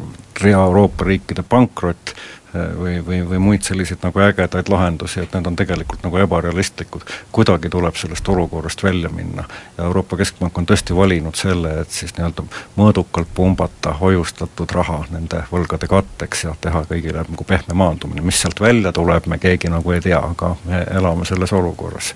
rea 0.41 0.63
Euroopa 0.68 1.06
riikide 1.08 1.44
pankrot 1.44 2.15
või, 2.80 3.06
või, 3.06 3.30
või 3.30 3.39
muid 3.39 3.62
selliseid 3.62 4.00
nagu 4.04 4.20
ägedaid 4.20 4.70
lahendusi, 4.70 5.20
et 5.20 5.34
need 5.34 5.48
on 5.48 5.56
tegelikult 5.56 6.04
nagu 6.04 6.18
ebarealistlikud. 6.18 7.02
kuidagi 7.32 7.70
tuleb 7.70 7.96
sellest 7.96 8.30
olukorrast 8.30 8.84
välja 8.84 9.10
minna. 9.10 9.44
ja 9.78 9.84
Euroopa 9.84 10.18
Keskpank 10.18 10.58
on 10.58 10.65
tõesti 10.65 10.96
valinud 10.96 11.36
selle, 11.36 11.80
et 11.82 11.91
siis 11.91 12.15
nii-öelda 12.18 12.44
mõõdukalt 12.78 13.28
pumbata 13.34 13.94
hoiustatud 13.94 14.72
raha 14.72 15.04
nende 15.12 15.44
võlgade 15.52 15.88
katteks 15.88 16.44
ja 16.44 16.56
teha 16.62 16.86
kõigile 16.89 17.26
nagu 17.30 17.44
pehme 17.44 17.74
maandumine, 17.74 18.22
mis 18.22 18.41
sealt 18.41 18.62
välja 18.62 18.91
tuleb, 18.91 19.28
me 19.28 19.38
keegi 19.38 19.70
nagu 19.70 19.91
ei 19.91 20.02
tea, 20.02 20.20
aga 20.20 20.56
me 20.65 20.86
elame 20.91 21.26
selles 21.26 21.54
olukorras 21.54 22.13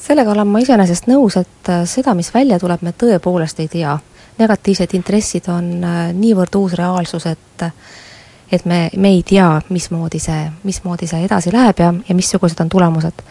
sellega 0.00 0.30
olen 0.32 0.48
ma 0.48 0.60
iseenesest 0.62 1.06
nõus, 1.10 1.36
et 1.36 1.72
seda, 1.86 2.14
mis 2.14 2.32
välja 2.34 2.58
tuleb, 2.58 2.82
me 2.82 2.92
tõepoolest 2.96 3.60
ei 3.60 3.68
tea 3.68 3.98
negatiivsed 4.40 4.94
intressid 4.96 5.48
on 5.52 5.70
äh, 5.84 6.02
niivõrd 6.16 6.56
uus 6.60 6.76
reaalsus, 6.78 7.26
et 7.30 7.66
et 8.50 8.64
me, 8.66 8.88
me 8.98 9.12
ei 9.14 9.22
tea, 9.22 9.46
mismoodi 9.70 10.18
see, 10.18 10.48
mismoodi 10.66 11.06
see 11.06 11.20
edasi 11.22 11.52
läheb 11.54 11.78
ja, 11.78 11.92
ja 12.08 12.14
missugused 12.18 12.58
on 12.64 12.68
tulemused. 12.72 13.22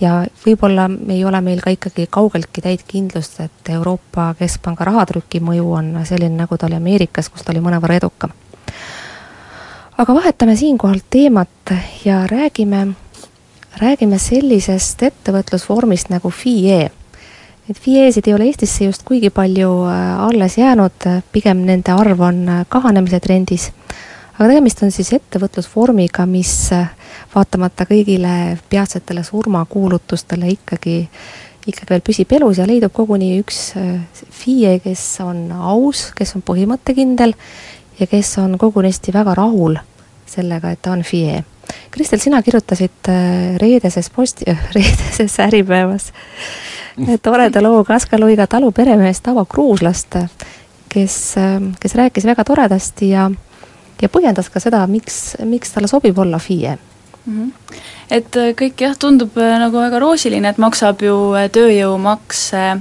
ja 0.00 0.22
võib-olla 0.46 0.88
ei 1.12 1.24
ole 1.24 1.40
meil 1.44 1.60
ka 1.62 1.70
ikkagi 1.70 2.06
kaugeltki 2.10 2.62
täit 2.64 2.86
kindlust, 2.88 3.40
et 3.44 3.68
Euroopa 3.76 4.32
Keskpanga 4.38 4.86
rahatrüki 4.88 5.40
mõju 5.44 5.68
on 5.80 5.92
selline, 6.04 6.36
nagu 6.38 6.56
ta 6.56 6.66
oli 6.66 6.78
Ameerikas, 6.80 7.28
kus 7.28 7.44
ta 7.44 7.52
oli 7.52 7.60
mõnevõrra 7.60 7.98
edukam. 8.00 8.32
aga 9.98 10.14
vahetame 10.14 10.56
siinkohal 10.56 11.04
teemat 11.10 11.74
ja 12.04 12.24
räägime, 12.30 12.86
räägime 13.80 14.18
sellisest 14.18 15.02
ettevõtlusvormist 15.02 16.12
nagu 16.12 16.30
FIE 16.30 16.90
Neid 17.64 17.78
FIE-sid 17.80 18.26
ei 18.28 18.34
ole 18.36 18.44
Eestisse 18.50 18.84
just 18.84 19.06
kuigi 19.08 19.30
palju 19.32 19.68
äh, 19.88 20.18
alles 20.20 20.58
jäänud, 20.58 21.06
pigem 21.32 21.62
nende 21.64 21.94
arv 21.96 22.20
on 22.20 22.42
äh, 22.48 22.58
kahanemise 22.68 23.22
trendis. 23.24 23.70
aga 24.34 24.48
tegemist 24.50 24.82
on 24.82 24.92
siis 24.92 25.14
ettevõtlusvormiga, 25.16 26.26
mis 26.28 26.52
äh, 26.76 26.90
vaatamata 27.32 27.86
kõigile 27.88 28.58
peatsetele 28.68 29.24
surmakuulutustele 29.24 30.52
ikkagi, 30.58 30.98
ikkagi 31.64 31.88
veel 31.94 32.04
püsib 32.04 32.36
elus 32.36 32.60
ja 32.60 32.68
leidub 32.68 32.92
koguni 32.92 33.38
üks 33.38 33.62
FIE, 34.28 34.76
kes 34.84 35.06
on 35.24 35.48
aus, 35.56 36.10
kes 36.12 36.36
on 36.36 36.44
põhimõttekindel 36.44 37.32
ja 37.96 38.10
kes 38.12 38.36
on 38.44 38.58
kogunisti 38.60 39.16
väga 39.16 39.38
rahul 39.40 39.80
sellega, 40.28 40.76
et 40.76 40.84
ta 40.84 40.92
on 40.92 41.00
FIE. 41.00 41.40
Kristel, 41.90 42.18
sina 42.18 42.42
kirjutasid 42.42 43.10
reedeses 43.62 44.10
posti-, 44.10 44.56
reedeses 44.76 45.38
Äripäevas 45.40 46.12
toreda 47.22 47.62
loo 47.62 47.84
Kaska-Luiga 47.84 48.46
talu 48.46 48.72
peremehest 48.72 49.28
Avo 49.28 49.44
Kruuslast, 49.44 50.16
kes, 50.88 51.34
kes 51.80 51.94
rääkis 51.94 52.26
väga 52.26 52.44
toredasti 52.44 53.10
ja, 53.10 53.30
ja 54.02 54.08
põhjendas 54.08 54.50
ka 54.50 54.62
seda, 54.62 54.86
miks, 54.86 55.36
miks 55.44 55.74
talle 55.74 55.90
sobib 55.90 56.18
olla 56.18 56.38
FIE 56.38 56.78
mm. 57.26 57.42
-hmm. 57.42 57.76
et 58.10 58.36
äh, 58.36 58.52
kõik 58.54 58.80
jah, 58.80 58.96
tundub 58.98 59.38
äh, 59.38 59.58
nagu 59.58 59.78
väga 59.78 59.98
roosiline, 59.98 60.48
et 60.48 60.58
maksab 60.58 61.02
ju 61.02 61.16
äh, 61.34 61.50
tööjõumakse 61.50 62.80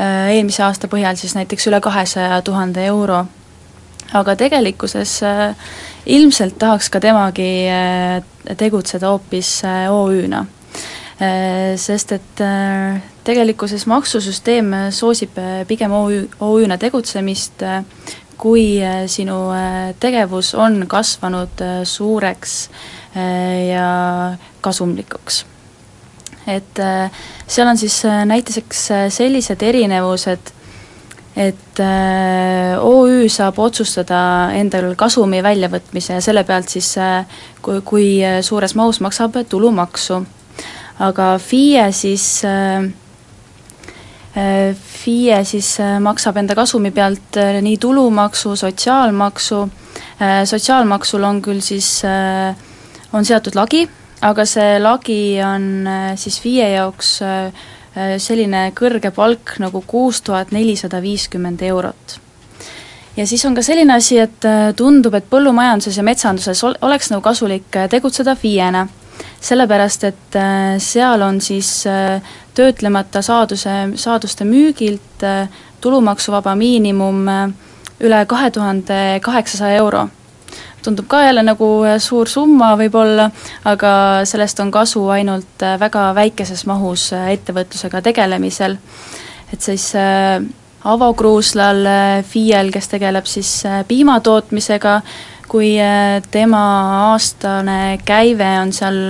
eelmise 0.00 0.62
aasta 0.62 0.88
põhjal 0.88 1.16
siis 1.18 1.34
näiteks 1.34 1.66
üle 1.66 1.80
kahesaja 1.80 2.42
tuhande 2.42 2.84
euro. 2.86 3.26
aga 4.12 4.36
tegelikkuses 4.36 5.20
ilmselt 6.06 6.58
tahaks 6.58 6.90
ka 6.90 7.00
temagi 7.00 7.50
tegutseda 8.56 9.12
hoopis 9.12 9.60
OÜ-na 9.90 10.46
Äh, 11.20 11.76
sest 11.76 12.14
et 12.16 12.40
äh, 12.40 12.96
tegelikkuses 13.28 13.84
maksusüsteem 13.90 14.70
soosib 14.88 15.36
äh, 15.36 15.66
pigem 15.68 15.92
OÜ, 15.92 16.22
OÜ-na 16.40 16.78
tegutsemist, 16.80 17.60
kui 18.40 18.80
sinu 19.12 19.34
tegevus 20.00 20.54
on 20.56 20.86
kasvanud 20.88 21.60
suureks 21.84 22.54
ja 23.68 23.88
kasumlikuks. 24.64 25.42
et 26.46 26.80
seal 27.46 27.68
on 27.68 27.76
siis 27.76 27.98
näiteks 28.24 28.86
sellised 29.12 29.62
erinevused, 29.62 30.54
et 31.40 31.80
OÜ 32.84 33.28
saab 33.32 33.56
otsustada 33.64 34.18
endal 34.58 34.92
kasumi 34.98 35.40
väljavõtmise 35.42 36.18
ja 36.18 36.24
selle 36.24 36.44
pealt 36.44 36.68
siis 36.68 36.90
kui, 37.64 37.80
kui 37.80 38.10
suures 38.44 38.76
mahus 38.76 39.00
maksab 39.00 39.38
tulumaksu. 39.48 40.20
Aga 41.00 41.38
FIE 41.40 41.86
siis 41.96 42.44
äh, 42.44 42.84
äh, 44.36 44.76
FIE 44.76 45.38
siis 45.48 45.78
äh, 45.80 45.96
maksab 46.00 46.36
enda 46.36 46.54
kasumi 46.54 46.90
pealt 46.92 47.38
nii 47.64 47.78
tulumaksu, 47.80 48.52
sotsiaalmaksu, 48.56 49.62
sotsiaalmaksul 50.44 51.24
on 51.24 51.40
küll 51.40 51.62
siis, 51.64 52.02
on 53.16 53.24
seatud 53.24 53.56
lagi, 53.56 53.86
aga 54.20 54.44
see 54.44 54.76
lagi 54.82 55.20
on 55.40 55.88
siis 56.20 56.36
FIE 56.44 56.68
jaoks 56.74 57.14
selline 57.94 58.70
kõrge 58.78 59.10
palk 59.10 59.56
nagu 59.58 59.80
kuus 59.86 60.20
tuhat 60.22 60.52
nelisada 60.54 61.00
viiskümmend 61.02 61.62
eurot. 61.66 62.20
ja 63.16 63.26
siis 63.26 63.44
on 63.44 63.54
ka 63.54 63.62
selline 63.62 63.94
asi, 63.94 64.18
et 64.18 64.46
tundub, 64.76 65.14
et 65.14 65.26
põllumajanduses 65.30 65.96
ja 65.98 66.02
metsanduses 66.06 66.64
ol-, 66.64 66.78
oleks 66.82 67.10
nagu 67.10 67.22
kasulik 67.22 67.80
tegutseda 67.90 68.36
FIE-na 68.38 68.86
sellepärast 69.40 70.04
et 70.04 70.36
äh, 70.36 70.76
seal 70.78 71.22
on 71.22 71.40
siis 71.40 71.86
äh, 71.86 72.22
töötlemata 72.54 73.22
saaduse, 73.22 73.70
saaduste 73.94 74.44
müügilt 74.44 75.24
äh, 75.24 75.48
tulumaksuvaba 75.80 76.54
miinimum 76.56 77.24
üle 78.00 78.24
kahe 78.28 78.50
tuhande 78.50 79.20
kaheksasaja 79.24 79.80
euro. 79.80 80.08
Tundub 80.82 81.08
ka 81.08 81.22
jälle 81.24 81.42
nagu 81.46 81.68
suur 81.98 82.28
summa 82.28 82.72
võib-olla, 82.80 83.30
aga 83.64 83.92
sellest 84.24 84.60
on 84.60 84.70
kasu 84.70 85.06
ainult 85.12 85.66
väga 85.80 86.10
väikeses 86.16 86.66
mahus 86.66 87.10
ettevõtlusega 87.12 88.02
tegelemisel. 88.02 88.78
et 89.52 89.60
siis 89.60 89.92
Avo 90.84 91.12
Kruuslal, 91.14 91.84
FIE-l, 92.24 92.70
kes 92.72 92.88
tegeleb 92.88 93.26
siis 93.28 93.50
piimatootmisega, 93.88 95.00
kui 95.50 95.74
äh, 95.82 96.22
tema 96.30 96.62
aastane 97.10 97.98
käive 98.06 98.48
on 98.62 98.70
seal 98.72 99.00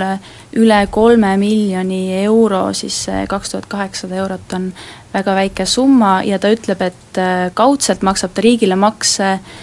üle 0.57 0.79
kolme 0.91 1.35
miljoni 1.39 2.01
euro, 2.23 2.71
siis 2.73 2.97
see 3.05 3.25
kaks 3.29 3.53
tuhat 3.53 3.69
kaheksasada 3.71 4.17
eurot 4.23 4.55
on 4.57 4.71
väga 5.13 5.35
väike 5.37 5.67
summa 5.69 6.15
ja 6.25 6.39
ta 6.41 6.49
ütleb, 6.51 6.81
et 6.89 7.21
äh, 7.21 7.51
kaudselt 7.53 8.01
maksab 8.01 8.33
ta 8.33 8.43
riigile 8.43 8.75
makse 8.79 9.29
äh, 9.35 9.59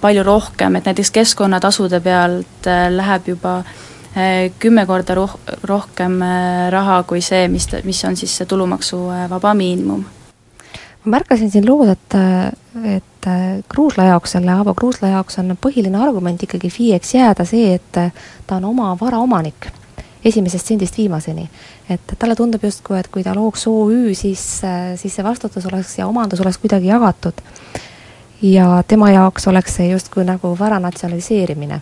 palju 0.00 0.22
rohkem, 0.26 0.76
et 0.76 0.88
näiteks 0.88 1.10
keskkonnatasude 1.14 2.00
pealt 2.00 2.68
läheb 2.90 3.28
juba 3.34 3.60
kümme 4.60 4.86
korda 4.86 5.14
roh-, 5.16 5.38
rohkem 5.64 6.18
raha 6.70 7.02
kui 7.08 7.22
see, 7.24 7.46
mis, 7.48 7.68
mis 7.84 8.02
on 8.04 8.16
siis 8.16 8.34
see 8.36 8.48
tulumaksuvaba 8.50 9.54
miinimum 9.56 10.02
ma 11.04 11.16
märkasin 11.16 11.50
siin 11.50 11.66
loos, 11.66 11.88
et, 11.88 12.16
et 12.84 13.30
Kruusla 13.68 14.04
jaoks, 14.04 14.36
selle 14.36 14.50
Aavo 14.50 14.74
Kruusla 14.74 15.12
jaoks 15.12 15.38
on 15.42 15.56
põhiline 15.60 15.98
argument 15.98 16.42
ikkagi 16.42 16.70
FIE-ks 16.70 17.14
jääda 17.14 17.46
see, 17.46 17.74
et 17.78 18.02
ta 18.46 18.58
on 18.58 18.70
oma 18.72 18.92
vara 19.00 19.22
omanik 19.22 19.70
esimesest 20.24 20.66
sendist 20.66 20.98
viimaseni. 20.98 21.48
et 21.90 22.12
talle 22.18 22.36
tundub 22.38 22.62
justkui, 22.62 22.98
et 22.98 23.08
kui 23.08 23.24
ta 23.24 23.34
looks 23.34 23.66
OÜ, 23.66 24.14
siis, 24.14 24.62
siis 24.96 25.16
see 25.16 25.24
vastutus 25.24 25.66
oleks 25.66 25.98
ja 25.98 26.06
omandus 26.06 26.40
oleks 26.40 26.58
kuidagi 26.62 26.86
jagatud. 26.86 27.42
Ja 28.42 28.82
tema 28.88 29.10
jaoks 29.10 29.46
oleks 29.46 29.76
see 29.78 29.88
justkui 29.92 30.24
nagu 30.24 30.56
vara 30.58 30.80
natsionaliseerimine 30.82 31.80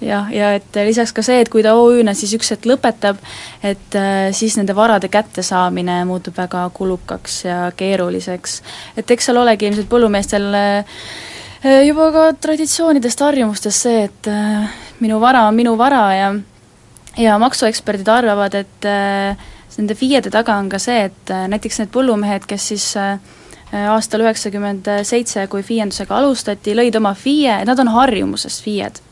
jah, 0.00 0.30
ja 0.32 0.52
et 0.58 0.76
lisaks 0.86 1.12
ka 1.14 1.22
see, 1.24 1.40
et 1.42 1.50
kui 1.52 1.62
ta 1.64 1.74
OÜ-na 1.78 2.14
siis 2.16 2.34
üks 2.36 2.52
hetk 2.54 2.66
lõpetab, 2.68 3.20
et 3.64 3.98
äh, 3.98 4.30
siis 4.36 4.56
nende 4.58 4.76
varade 4.76 5.08
kättesaamine 5.12 6.02
muutub 6.08 6.36
väga 6.38 6.66
kulukaks 6.74 7.44
ja 7.44 7.58
keeruliseks. 7.76 8.60
et 8.96 9.10
eks 9.10 9.30
seal 9.30 9.40
olegi 9.40 9.68
ilmselt 9.68 9.90
põllumeestel 9.90 10.48
äh, 10.58 10.98
juba 11.86 12.10
ka 12.12 12.26
traditsioonidest, 12.46 13.24
harjumustest 13.24 13.86
see, 13.86 14.04
et 14.10 14.30
äh, 14.30 14.68
minu 15.00 15.20
vara 15.20 15.46
on 15.48 15.54
minu 15.54 15.78
vara 15.78 16.04
ja 16.14 16.34
ja 17.16 17.38
maksueksperdid 17.38 18.08
arvavad, 18.10 18.54
et 18.58 18.86
nende 19.78 19.94
FIE-de 19.94 20.32
taga 20.34 20.56
on 20.58 20.66
ka 20.68 20.80
see, 20.82 21.04
et 21.06 21.30
näiteks 21.30 21.78
need 21.78 21.92
põllumehed, 21.94 22.42
kes 22.50 22.66
siis 22.72 22.88
aastal 23.74 24.22
üheksakümmend 24.22 24.86
seitse, 25.02 25.46
kui 25.50 25.64
FIE-ndusega 25.66 26.14
alustati, 26.20 26.76
lõid 26.78 26.94
oma 27.00 27.14
FIE, 27.18 27.56
nad 27.66 27.80
on 27.82 27.90
harjumusest 27.94 28.62
FIE-d 28.62 29.02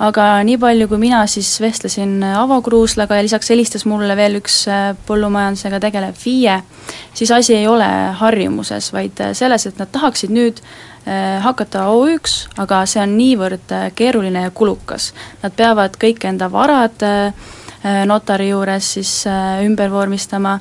aga 0.00 0.26
nii 0.46 0.58
palju, 0.60 0.88
kui 0.88 1.00
mina 1.00 1.20
siis 1.30 1.50
vestlesin 1.60 2.22
Avo 2.24 2.60
Kruuslaga 2.64 3.18
ja 3.18 3.24
lisaks 3.26 3.50
helistas 3.52 3.84
mulle 3.88 4.16
veel 4.16 4.38
üks 4.40 4.62
äh, 4.70 4.92
põllumajandusega 5.08 5.80
tegelev 5.82 6.16
FIE, 6.18 6.60
siis 7.14 7.32
asi 7.34 7.56
ei 7.58 7.68
ole 7.68 7.88
harjumuses, 8.20 8.92
vaid 8.96 9.20
äh, 9.20 9.34
selles, 9.36 9.66
et 9.68 9.80
nad 9.80 9.92
tahaksid 9.92 10.32
nüüd 10.34 10.62
äh, 10.62 11.38
hakata 11.44 11.88
OÜ-ks, 11.92 12.40
aga 12.62 12.82
see 12.88 13.02
on 13.04 13.16
niivõrd 13.18 13.76
keeruline 13.98 14.46
ja 14.48 14.54
kulukas. 14.54 15.12
Nad 15.44 15.56
peavad 15.56 16.00
kõik 16.00 16.28
enda 16.28 16.50
varad 16.52 17.08
notari 17.80 18.50
juures 18.50 18.90
siis 18.98 19.12
ümber 19.64 19.88
vormistama, 19.88 20.58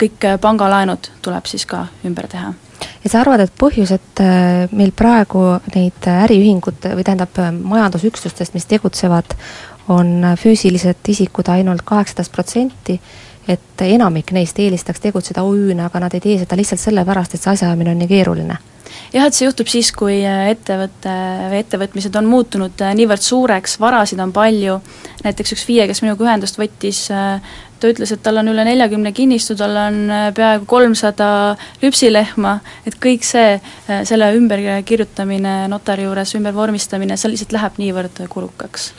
kõik 0.00 0.24
pangalaenud 0.40 1.10
tuleb 1.20 1.52
siis 1.52 1.68
ka 1.68 1.84
ümber 2.08 2.32
teha 2.32 2.54
et 3.06 3.12
sa 3.12 3.22
arvad, 3.22 3.44
et 3.44 3.54
põhjus, 3.54 3.92
et 3.94 4.22
äh, 4.24 4.66
meil 4.74 4.90
praegu 4.96 5.44
neid 5.74 6.08
äriühingute 6.10 6.96
või 6.98 7.06
tähendab, 7.06 7.38
majandusüksustest, 7.62 8.56
mis 8.56 8.66
tegutsevad, 8.66 9.36
on 9.94 10.32
füüsilised 10.34 11.06
isikud 11.12 11.46
ainult 11.54 11.84
kaheksateist 11.86 12.34
protsenti, 12.34 12.98
et 13.46 13.82
enamik 13.86 14.32
neist 14.34 14.58
eelistaks 14.58 15.02
tegutseda 15.04 15.44
OÜ-na, 15.46 15.86
aga 15.86 16.02
nad 16.02 16.16
ei 16.18 16.24
tee 16.24 16.40
seda 16.40 16.58
lihtsalt 16.58 16.82
sellepärast, 16.82 17.36
et 17.36 17.42
see 17.42 17.52
asjaajamine 17.54 17.94
on 17.94 18.02
nii 18.02 18.10
keeruline. 18.10 18.56
Jah, 19.14 19.26
et 19.26 19.36
see 19.36 19.46
juhtub 19.46 19.68
siis, 19.70 19.90
kui 19.94 20.18
äh, 20.26 20.50
ettevõte 20.52 21.12
või 21.50 21.60
ettevõtmised 21.60 22.16
on 22.18 22.28
muutunud 22.30 22.82
äh, 22.82 22.94
niivõrd 22.98 23.22
suureks, 23.22 23.76
varasid 23.82 24.20
on 24.22 24.32
palju, 24.34 24.78
näiteks 25.24 25.54
üks 25.56 25.64
FIE, 25.66 25.86
kes 25.90 26.02
minuga 26.04 26.26
ühendust 26.26 26.58
võttis, 26.58 27.04
äh, 27.14 27.54
ta 27.80 27.90
ütles, 27.92 28.12
et 28.12 28.22
tal 28.24 28.40
on 28.40 28.48
üle 28.52 28.64
neljakümne 28.66 29.12
kinnistu, 29.16 29.56
tal 29.58 29.76
on 29.80 29.98
peaaegu 30.36 30.68
kolmsada 30.70 31.28
lüpsilehma, 31.82 32.58
et 32.88 32.96
kõik 33.02 33.26
see, 33.26 33.58
selle 34.08 34.30
ümberkirjutamine 34.38 35.58
notari 35.72 36.06
juures, 36.06 36.34
ümbervormistamine, 36.38 37.18
see 37.20 37.32
lihtsalt 37.32 37.56
läheb 37.56 37.80
niivõrd 37.82 38.24
kulukaks. 38.32 38.92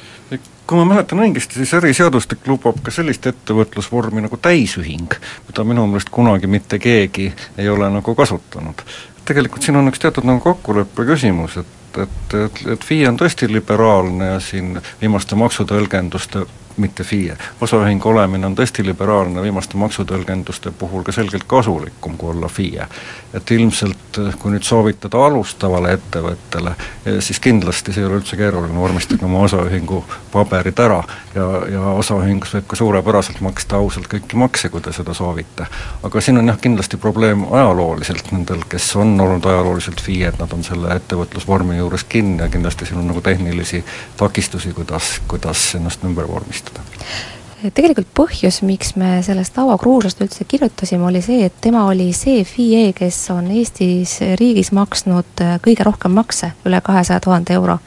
Kui 0.68 0.76
ma 0.76 0.84
mäletan 0.84 1.22
õigesti, 1.24 1.62
siis 1.62 1.72
äriseadustik 1.78 2.44
lubab 2.50 2.82
ka 2.84 2.92
sellist 2.92 3.24
ettevõtlusvormi 3.30 4.26
nagu 4.26 4.36
täisühing, 4.36 5.16
mida 5.48 5.64
minu 5.64 5.86
meelest 5.88 6.12
kunagi 6.12 6.50
mitte 6.52 6.80
keegi 6.84 7.30
ei 7.58 7.70
ole 7.72 7.88
nagu 7.94 8.16
kasutanud. 8.16 8.84
Tegelikult 9.28 9.64
siin 9.64 9.80
on 9.80 9.88
üks 9.88 10.04
teatud 10.04 10.28
nagu 10.28 10.44
kokkuleppe 10.44 11.08
küsimus, 11.08 11.56
et 11.62 11.76
et, 11.98 12.34
et, 12.34 12.60
et 12.74 12.84
FIE 12.86 13.08
on 13.10 13.18
tõesti 13.18 13.50
liberaalne 13.50 14.34
ja 14.34 14.40
siin 14.44 14.76
viimaste 15.02 15.38
maksutõlgenduste 15.40 16.44
mitte 16.78 17.04
FIE. 17.04 17.38
osaühingu 17.62 18.10
olemine 18.10 18.46
on 18.46 18.56
tõesti 18.56 18.86
liberaalne, 18.86 19.42
viimaste 19.42 19.78
maksutõlgenduste 19.78 20.72
puhul 20.72 21.04
ka 21.04 21.12
selgelt 21.12 21.44
kasulikum 21.48 22.18
kui 22.18 22.30
olla 22.30 22.48
FIE. 22.48 22.88
et 23.34 23.52
ilmselt, 23.52 24.20
kui 24.40 24.52
nüüd 24.52 24.64
soovitada 24.64 25.26
alustavale 25.26 25.94
ettevõttele, 25.94 26.72
siis 27.20 27.40
kindlasti 27.40 27.94
see 27.94 28.02
ei 28.02 28.08
ole 28.08 28.20
üldse 28.22 28.38
keeruline, 28.38 28.80
vormistage 28.80 29.26
oma 29.26 29.44
osaühingu 29.46 30.04
paberid 30.32 30.80
ära 30.80 31.02
ja, 31.36 31.48
ja 31.72 31.82
osaühingus 31.98 32.54
võib 32.54 32.68
ka 32.68 32.80
suurepäraselt 32.80 33.42
maksta 33.42 33.82
ausalt 33.82 34.10
kõiki 34.12 34.38
makse, 34.38 34.70
kui 34.70 34.82
te 34.82 34.94
seda 34.94 35.14
soovite. 35.14 35.68
aga 36.04 36.22
siin 36.22 36.38
on 36.38 36.48
jah, 36.48 36.60
kindlasti 36.62 36.98
probleem 36.98 37.46
ajalooliselt 37.52 38.32
nendel, 38.32 38.64
kes 38.70 38.96
on 38.96 39.20
olnud 39.22 39.46
ajalooliselt 39.46 40.02
FIE-d, 40.02 40.40
nad 40.40 40.54
on 40.54 40.64
selle 40.64 40.96
ettevõtlusvormi 40.96 41.78
juures 41.78 42.04
kinni 42.04 42.44
ja 42.44 42.50
kindlasti 42.50 42.86
siin 42.86 43.02
on 43.02 43.08
nagu 43.12 43.22
tehnilisi 43.22 43.84
takistusi, 44.18 44.74
kuidas, 44.74 45.22
kuidas 45.28 45.76
ennast 45.76 46.04
ümber 46.04 46.28
vormistada 46.28 46.67
kasutada 46.68 47.36
tegelikult 47.74 48.10
põhjus, 48.16 48.60
miks 48.66 48.94
me 49.00 49.18
sellest 49.26 49.56
Avo 49.58 49.78
Kruusast 49.82 50.22
üldse 50.22 50.46
kirjutasime, 50.50 51.08
oli 51.08 51.24
see, 51.26 51.48
et 51.48 51.56
tema 51.62 51.86
oli 51.90 52.12
see 52.14 52.44
FIE, 52.46 52.92
kes 52.98 53.18
on 53.34 53.50
Eestis 53.52 54.20
riigis 54.40 54.72
maksnud 54.78 55.42
äh, 55.42 55.58
kõige 55.64 55.88
rohkem 55.88 56.14
makse, 56.18 56.52
üle 56.70 56.82
kahesaja 56.86 57.24
tuhande 57.24 57.58
euro. 57.58 57.80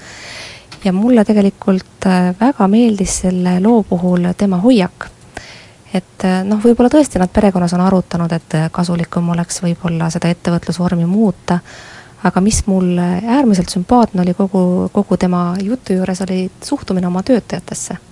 ja 0.84 0.92
mulle 0.92 1.24
tegelikult 1.24 2.06
äh, 2.06 2.34
väga 2.40 2.66
meeldis 2.68 3.20
selle 3.22 3.60
loo 3.60 3.82
puhul 3.82 4.32
tema 4.36 4.58
hoiak. 4.58 5.06
et 5.94 6.26
äh, 6.26 6.42
noh, 6.44 6.58
võib-olla 6.58 6.90
tõesti 6.90 7.22
nad 7.22 7.30
perekonnas 7.30 7.74
on 7.78 7.86
arutanud, 7.86 8.32
et 8.32 8.58
kasulikum 8.72 9.30
oleks 9.36 9.62
võib-olla 9.62 10.10
seda 10.10 10.34
ettevõtlusvormi 10.34 11.06
muuta, 11.06 11.60
aga 12.24 12.40
mis 12.40 12.66
mulle 12.66 13.22
äärmiselt 13.22 13.70
sümpaatne 13.70 14.26
oli 14.26 14.34
kogu, 14.34 14.90
kogu 14.92 15.16
tema 15.16 15.54
jutu 15.62 15.94
juures, 15.94 16.26
oli 16.26 16.50
suhtumine 16.62 17.06
oma 17.06 17.22
töötajatesse 17.22 18.09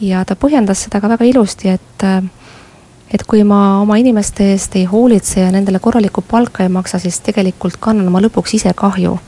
ja 0.00 0.24
ta 0.24 0.36
põhjendas 0.38 0.84
seda 0.86 1.00
ka 1.00 1.10
väga 1.14 1.26
ilusti, 1.28 1.68
et 1.74 2.06
et 3.08 3.24
kui 3.24 3.40
ma 3.46 3.80
oma 3.80 3.96
inimeste 4.00 4.50
eest 4.52 4.76
ei 4.76 4.84
hoolitse 4.88 5.40
ja 5.40 5.52
nendele 5.52 5.80
korralikku 5.80 6.22
palka 6.28 6.64
ei 6.64 6.72
maksa, 6.72 7.00
siis 7.00 7.20
tegelikult 7.24 7.78
kannan 7.80 8.10
ma 8.12 8.20
lõpuks 8.20 8.58
ise 8.60 8.74
kahju. 8.76 9.18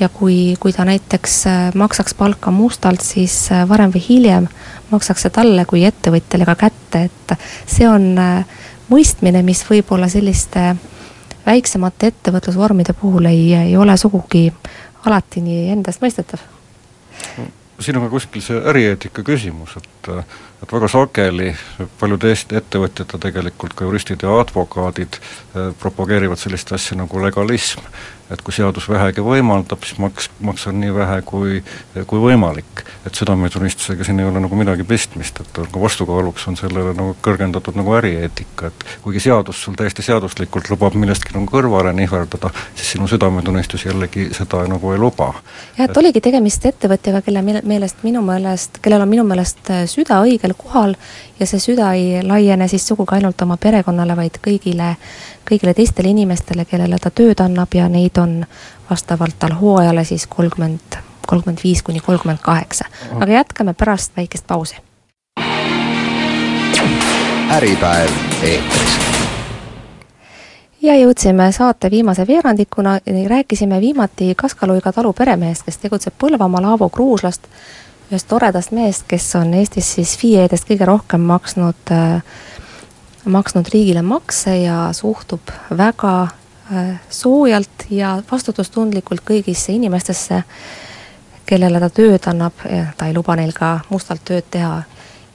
ja 0.00 0.08
kui, 0.08 0.56
kui 0.60 0.72
ta 0.72 0.86
näiteks 0.88 1.34
äh, 1.46 1.74
maksaks 1.76 2.14
palka 2.16 2.50
mustalt, 2.50 3.02
siis 3.04 3.34
äh, 3.52 3.66
varem 3.68 3.90
või 3.92 4.00
hiljem 4.00 4.46
maksaks 4.90 5.26
see 5.26 5.34
talle 5.34 5.66
kui 5.68 5.82
ettevõtjale 5.84 6.46
ka 6.48 6.54
kätte, 6.62 7.02
et 7.10 7.34
see 7.68 7.84
on 7.88 8.14
äh, 8.18 8.46
mõistmine, 8.88 9.42
mis 9.44 9.60
võib-olla 9.68 10.08
selliste 10.08 10.72
väiksemate 11.44 12.14
ettevõtlusvormide 12.14 12.96
puhul 12.96 13.28
ei, 13.28 13.52
ei 13.54 13.76
ole 13.76 13.96
sugugi 14.00 14.46
alati 15.04 15.44
nii 15.44 15.68
endastmõistetav 15.76 16.59
siin 17.80 17.96
on 17.96 18.06
ka 18.06 18.12
kuskil 18.12 18.42
see 18.44 18.60
ärieetika 18.72 19.24
küsimus, 19.26 19.76
et 19.80 20.10
et 20.62 20.72
väga 20.72 20.88
sageli 20.92 21.50
paljud 22.00 22.24
Eesti 22.30 22.58
ettevõtjad 22.60 23.14
ja 23.14 23.20
tegelikult 23.26 23.74
ka 23.76 23.88
juristid 23.88 24.24
ja 24.26 24.38
advokaadid 24.42 25.20
eh, 25.20 25.70
propageerivad 25.80 26.40
sellist 26.40 26.72
asja 26.76 26.98
nagu 27.00 27.22
legalism 27.22 27.86
et 28.30 28.42
kui 28.46 28.54
seadus 28.54 28.86
vähegi 28.88 29.22
võimaldab, 29.24 29.82
siis 29.86 29.98
maks, 30.02 30.28
maksan 30.44 30.78
nii 30.80 30.92
vähe 30.94 31.18
kui, 31.26 31.60
kui 32.06 32.22
võimalik. 32.22 32.84
et 33.06 33.16
südametunnistusega 33.16 34.04
siin 34.04 34.20
ei 34.20 34.26
ole 34.28 34.42
nagu 34.42 34.56
midagi 34.56 34.84
pistmist, 34.84 35.40
et 35.40 35.58
nagu 35.58 35.82
vastukaaluks 35.82 36.46
on 36.50 36.56
sellele 36.60 36.92
nagu 36.94 37.16
kõrgendatud 37.24 37.78
nagu 37.78 37.94
ärieetika, 37.96 38.70
et 38.70 38.84
kuigi 39.02 39.22
seadus 39.24 39.62
sul 39.64 39.74
täiesti 39.78 40.04
seaduslikult 40.06 40.70
lubab 40.70 40.94
millestki 40.94 41.34
nagu 41.34 41.48
kõrvale 41.50 41.94
nihverdada, 41.96 42.52
siis 42.74 42.92
sinu 42.94 43.08
südametunnistus 43.10 43.86
jällegi 43.88 44.28
seda 44.36 44.62
nagu 44.70 44.92
ei 44.92 45.00
luba. 45.00 45.32
jah, 45.78 45.88
et 45.88 45.96
oligi 45.96 46.20
tegemist 46.20 46.66
ettevõtjaga, 46.70 47.24
kelle 47.26 47.42
meelest 47.42 48.04
minu 48.06 48.22
meelest, 48.22 48.78
kellel 48.84 49.06
on 49.06 49.10
minu 49.10 49.24
meelest 49.26 49.72
süda 49.90 50.20
õigel 50.50 50.54
kohal 50.56 50.94
ja 51.38 51.46
see 51.46 51.60
süda 51.60 51.92
ei 51.94 52.22
laiene 52.22 52.68
siis 52.68 52.86
sugugi 52.86 53.14
ainult 53.14 53.40
oma 53.42 53.56
perekonnale, 53.56 54.16
vaid 54.16 54.38
kõigile, 54.42 54.96
kõigile 55.48 55.74
teistele 55.74 56.10
inimestele, 56.10 56.64
kellele 56.64 56.98
ta 56.98 57.10
tööd 57.10 57.40
annab 57.40 57.74
ja 57.74 57.88
neid 57.88 58.18
on 58.18 58.44
vastavalt 58.90 59.38
tal 59.38 59.54
hooajale 59.60 60.04
siis 60.04 60.26
kolmkümmend, 60.26 60.98
kolmkümmend 61.26 61.60
viis 61.64 61.82
kuni 61.82 62.00
kolmkümmend 62.00 62.40
kaheksa. 62.42 62.84
aga 63.20 63.32
jätkame 63.32 63.74
pärast 63.74 64.16
väikest 64.16 64.46
pausi. 64.46 64.76
äripäev 67.50 68.10
eetris 68.42 68.98
ja 70.82 70.94
jõudsime 70.96 71.52
saate 71.52 71.90
viimase 71.90 72.26
veerandikuna, 72.26 73.00
rääkisime 73.28 73.80
viimati 73.80 74.34
Kaskaluiga 74.34 74.92
talu 74.92 75.12
peremehest, 75.12 75.62
kes 75.62 75.78
tegutseb 75.78 76.14
Põlvamaal 76.18 76.64
Aavo 76.64 76.88
Kruuslast, 76.88 77.42
ühest 78.10 78.26
toredast 78.28 78.72
mehest, 78.74 79.06
kes 79.08 79.28
on 79.38 79.54
Eestis 79.54 79.94
siis 79.94 80.16
FIE-dest 80.18 80.66
kõige 80.68 80.88
rohkem 80.88 81.22
maksnud 81.30 81.94
äh,, 81.94 82.22
maksnud 83.24 83.68
riigile 83.72 84.02
makse 84.02 84.56
ja 84.62 84.88
suhtub 84.96 85.52
väga 85.76 86.14
äh, 86.22 86.94
soojalt 87.08 87.86
ja 87.90 88.16
vastutustundlikult 88.30 89.22
kõigisse 89.26 89.72
inimestesse, 89.76 90.42
kellele 91.46 91.80
ta 91.82 91.90
tööd 91.90 92.26
annab, 92.30 92.62
ta 92.96 93.06
ei 93.06 93.14
luba 93.14 93.34
neil 93.38 93.52
ka 93.54 93.80
mustalt 93.90 94.22
tööd 94.24 94.46
teha 94.50 94.82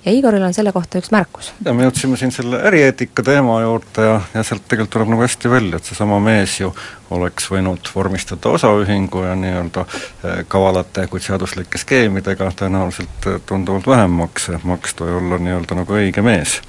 ja 0.05 0.11
Igoril 0.11 0.43
on 0.43 0.53
selle 0.53 0.71
kohta 0.71 0.99
üks 1.01 1.11
märkus. 1.11 1.51
ja 1.65 1.73
me 1.73 1.85
jõudsime 1.87 2.17
siin 2.17 2.31
selle 2.31 2.59
ärieetika 2.69 3.23
teema 3.25 3.57
juurde 3.61 4.05
ja, 4.05 4.19
ja 4.33 4.43
sealt 4.43 4.67
tegelikult 4.67 4.93
tuleb 4.95 5.11
nagu 5.13 5.25
hästi 5.25 5.49
välja, 5.49 5.79
et 5.79 5.89
seesama 5.89 6.19
mees 6.23 6.59
ju 6.59 6.71
oleks 7.15 7.49
võinud 7.51 7.89
vormistada 7.95 8.53
osaühingu 8.57 9.23
ja 9.25 9.33
nii-öelda 9.39 9.85
eh, 9.85 10.43
kavalate, 10.47 11.07
kuid 11.11 11.25
seaduslike 11.25 11.81
skeemidega 11.81 12.51
tõenäoliselt 12.61 13.29
eh, 13.31 13.41
tunduvalt 13.45 13.89
vähem 13.89 14.21
makse 14.21 14.59
maksta 14.63 15.09
ja 15.09 15.17
olla 15.21 15.41
nii-öelda 15.41 15.81
nagu 15.81 15.97
õige 15.97 16.25
mees. 16.25 16.61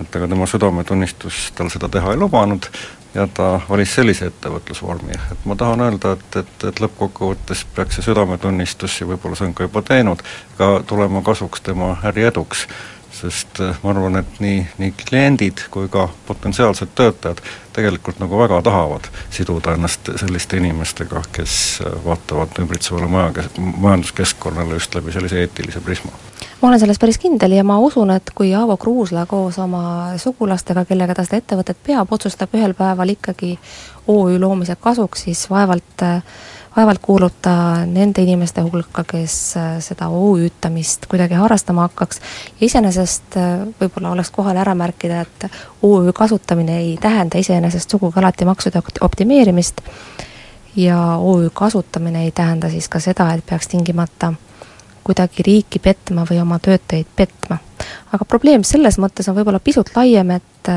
et 0.00 0.16
aga 0.16 0.28
tema 0.28 0.46
südametunnistus 0.50 1.52
tal 1.54 1.70
seda 1.70 1.88
teha 1.88 2.12
ei 2.12 2.18
lubanud 2.18 2.70
ja 3.14 3.26
ta 3.34 3.60
valis 3.68 3.94
sellise 3.94 4.26
ettevõtlusvormi, 4.30 5.14
et 5.32 5.44
ma 5.48 5.56
tahan 5.56 5.84
öelda, 5.86 6.16
et, 6.16 6.38
et, 6.40 6.66
et 6.68 6.80
lõppkokkuvõttes 6.82 7.64
peaks 7.76 7.98
see 7.98 8.08
südametunnistus 8.08 9.00
ja 9.00 9.08
võib-olla 9.08 9.38
see 9.38 9.48
on 9.50 9.54
ka 9.54 9.68
juba 9.68 9.82
teinud, 9.86 10.24
ka 10.58 10.70
tulema 10.86 11.22
kasuks 11.22 11.62
tema 11.64 11.94
äri 12.10 12.26
eduks. 12.30 12.66
Sest 13.14 13.60
eh, 13.60 13.76
ma 13.82 13.92
arvan, 13.94 14.18
et 14.20 14.40
nii, 14.42 14.60
nii 14.78 14.94
kliendid 14.98 15.66
kui 15.74 15.88
ka 15.92 16.08
potentsiaalsed 16.26 16.94
töötajad 16.94 17.42
tegelikult 17.74 18.20
nagu 18.22 18.38
väga 18.38 18.60
tahavad 18.66 19.08
siduda 19.34 19.74
ennast 19.74 20.10
selliste 20.20 20.58
inimestega, 20.60 21.22
kes 21.34 21.56
eh, 21.84 21.96
vaatavad 22.04 22.60
ümbritsevale 22.62 23.08
maja, 23.10 23.48
majanduskeskkonnale 23.58 24.78
just 24.80 24.94
läbi 24.94 25.14
sellise 25.14 25.42
eetilise 25.42 25.80
prisma. 25.84 26.12
Ma 26.60 26.68
olen 26.68 26.80
selles 26.80 26.98
päris 26.98 27.18
kindel 27.20 27.52
ja 27.52 27.64
ma 27.66 27.78
usun, 27.82 28.10
et 28.14 28.30
kui 28.34 28.54
Aavo 28.56 28.76
Kruusla 28.80 29.26
koos 29.28 29.58
oma 29.60 30.14
sugulastega, 30.20 30.86
kellega 30.88 31.14
ta 31.14 31.24
seda 31.26 31.42
ettevõtet 31.42 31.80
peab, 31.86 32.12
otsustab 32.16 32.54
ühel 32.56 32.72
päeval 32.78 33.12
ikkagi 33.12 33.58
OÜ 34.08 34.38
loomise 34.40 34.76
kasuks, 34.80 35.26
siis 35.26 35.44
vaevalt, 35.50 36.04
vaevalt 36.76 36.98
kuulub 37.02 37.32
ta 37.42 37.54
nende 37.86 38.22
inimeste 38.22 38.62
hulka, 38.64 39.04
kes 39.06 39.34
seda 39.86 40.08
OÜ-tamist 40.08 41.06
kuidagi 41.10 41.34
harrastama 41.38 41.86
hakkaks. 41.88 42.20
ja 42.60 42.66
iseenesest 42.66 43.38
võib-olla 43.80 44.10
oleks 44.10 44.30
kohal 44.34 44.56
ära 44.56 44.74
märkida, 44.74 45.20
et 45.20 45.46
OÜ 45.82 46.12
kasutamine 46.12 46.78
ei 46.80 46.96
tähenda 47.00 47.38
iseenesest 47.38 47.90
sugugi 47.90 48.18
alati 48.18 48.44
maksude 48.44 48.82
optimeerimist 49.00 49.80
ja 50.76 51.16
OÜ 51.16 51.50
kasutamine 51.50 52.24
ei 52.24 52.30
tähenda 52.30 52.70
siis 52.70 52.88
ka 52.88 53.00
seda, 53.00 53.32
et 53.34 53.46
peaks 53.46 53.68
tingimata 53.68 54.32
kuidagi 55.04 55.42
riiki 55.46 55.78
petma 55.78 56.24
või 56.30 56.40
oma 56.42 56.58
töötajaid 56.58 57.06
petma. 57.16 57.58
aga 58.12 58.24
probleem 58.24 58.64
selles 58.64 58.98
mõttes 58.98 59.28
on 59.28 59.36
võib-olla 59.36 59.60
pisut 59.60 59.90
laiem, 59.96 60.30
et 60.30 60.70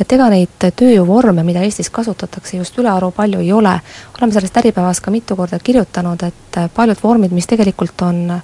et 0.00 0.12
ega 0.12 0.28
neid 0.32 0.68
tööjõuvorme, 0.76 1.44
mida 1.44 1.62
Eestis 1.66 1.90
kasutatakse, 1.92 2.56
just 2.56 2.78
ülearu 2.80 3.10
palju 3.16 3.40
ei 3.40 3.52
ole. 3.52 3.74
oleme 4.18 4.32
sellest 4.32 4.56
Äripäevas 4.56 5.00
ka 5.00 5.10
mitu 5.10 5.36
korda 5.36 5.58
kirjutanud, 5.58 6.22
et 6.22 6.60
paljud 6.74 7.02
vormid, 7.02 7.32
mis 7.32 7.46
tegelikult 7.46 8.02
on, 8.02 8.40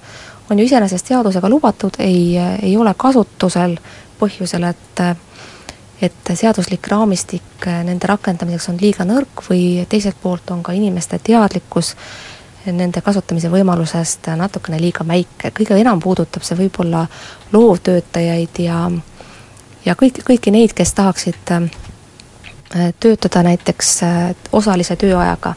on 0.51 0.59
ju 0.59 0.65
iseenesest 0.65 1.07
seadusega 1.07 1.49
lubatud, 1.49 1.97
ei, 1.99 2.37
ei 2.63 2.77
ole 2.77 2.95
kasutusel 2.97 3.79
põhjusel, 4.21 4.69
et 4.71 5.07
et 6.03 6.31
seaduslik 6.35 6.87
raamistik 6.93 7.65
nende 7.65 8.09
rakendamiseks 8.11 8.69
on 8.69 8.77
liiga 8.81 9.05
nõrk 9.09 9.47
või 9.49 9.87
teiselt 9.89 10.19
poolt 10.21 10.51
on 10.53 10.63
ka 10.63 10.75
inimeste 10.77 11.17
teadlikkus 11.25 11.95
nende 12.67 13.01
kasutamise 13.01 13.49
võimalusest 13.49 14.29
natukene 14.37 14.81
liiga 14.81 15.07
väike, 15.09 15.55
kõige 15.57 15.79
enam 15.81 16.01
puudutab 16.03 16.45
see 16.45 16.59
võib-olla 16.59 17.07
loovtöötajaid 17.53 18.61
ja 18.67 18.83
ja 19.87 19.95
kõik, 19.99 20.23
kõiki 20.27 20.53
neid, 20.55 20.75
kes 20.77 20.95
tahaksid 20.97 21.53
äh, 21.55 21.69
töötada 23.01 23.43
näiteks 23.47 23.93
äh, 24.03 24.33
osalise 24.53 24.97
tööajaga. 24.97 25.55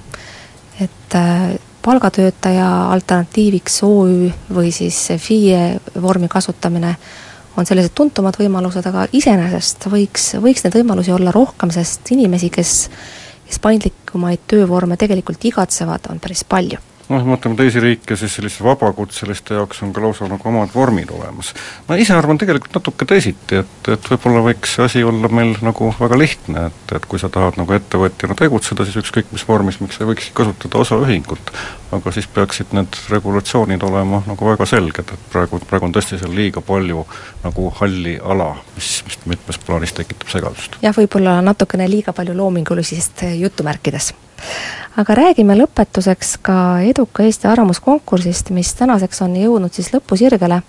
et 0.80 1.16
äh, 1.16 1.56
palgatöötaja 1.82 2.92
alternatiiviks 2.92 3.84
OÜ 3.84 4.30
või 4.54 4.72
siis 4.72 5.08
FIE 5.18 5.80
vormi 6.02 6.28
kasutamine 6.28 6.96
on 7.58 7.66
sellised 7.66 7.92
tuntumad 7.96 8.36
võimalused, 8.40 8.86
aga 8.86 9.08
iseenesest 9.12 9.88
võiks, 9.92 10.34
võiks 10.40 10.64
neid 10.64 10.76
võimalusi 10.76 11.12
olla 11.12 11.32
rohkem, 11.32 11.72
sest 11.72 12.12
inimesi, 12.12 12.50
kes 12.50 12.90
kes 13.50 13.60
paindlikumaid 13.60 14.46
töövorme 14.48 14.98
tegelikult 14.98 15.46
igatsevad, 15.50 16.06
on 16.14 16.22
päris 16.22 16.44
palju 16.46 16.78
noh, 17.10 17.26
mõtleme 17.26 17.58
teisi 17.58 17.82
riike, 17.84 18.16
siis 18.20 18.36
selliste 18.38 18.64
vabakutseliste 18.66 19.58
jaoks 19.58 19.82
on 19.86 19.94
ka 19.94 20.04
lausa 20.04 20.28
nagu 20.30 20.50
omad 20.52 20.72
vormid 20.74 21.12
olemas. 21.14 21.54
ma 21.88 21.98
ise 22.00 22.14
arvan 22.14 22.38
tegelikult 22.42 22.80
natuke 22.80 23.08
teisiti, 23.10 23.62
et, 23.64 23.90
et 23.96 24.10
võib-olla 24.12 24.44
võiks 24.50 24.76
see 24.76 24.86
asi 24.86 25.04
olla 25.04 25.32
meil 25.34 25.56
nagu 25.66 25.92
väga 26.00 26.20
lihtne, 26.20 26.68
et, 26.70 26.96
et 26.96 27.10
kui 27.10 27.22
sa 27.22 27.32
tahad 27.34 27.58
nagu 27.60 27.76
ettevõtjana 27.76 28.38
tegutseda, 28.40 28.86
siis 28.86 29.02
ükskõik 29.02 29.34
mis 29.34 29.48
vormis, 29.48 29.82
miks 29.82 29.98
sa 29.98 30.06
ei 30.06 30.12
võikski 30.14 30.36
kasutada 30.38 30.84
osaühingut. 30.86 31.54
aga 31.90 32.12
siis 32.14 32.28
peaksid 32.30 32.74
need 32.78 32.98
regulatsioonid 33.10 33.84
olema 33.84 34.22
nagu 34.28 34.46
väga 34.52 34.66
selged, 34.70 35.14
et 35.14 35.28
praegu, 35.34 35.58
praegu 35.70 35.90
on 35.90 35.96
tõesti 35.96 36.20
seal 36.22 36.36
liiga 36.38 36.62
palju 36.62 37.06
nagu 37.44 37.70
halli 37.82 38.20
ala, 38.22 38.52
mis, 38.76 38.92
mis 39.08 39.22
mitmes 39.26 39.58
plaanis 39.66 39.98
tekitab 39.98 40.30
segadust. 40.30 40.78
jah, 40.86 40.96
võib-olla 40.96 41.40
natukene 41.42 41.90
liiga 41.90 42.14
palju 42.14 42.38
loomingulisest 42.38 43.26
jutumärkides 43.42 44.14
aga 44.98 45.16
räägime 45.16 45.56
lõpetuseks 45.56 46.38
ka 46.44 46.56
eduka 46.84 47.24
Eesti 47.24 47.48
arvamuskonkursist, 47.48 48.50
mis 48.56 48.74
tänaseks 48.76 49.22
on 49.22 49.36
jõudnud 49.40 49.74
siis 49.74 49.94
lõpusirgele. 49.94 50.62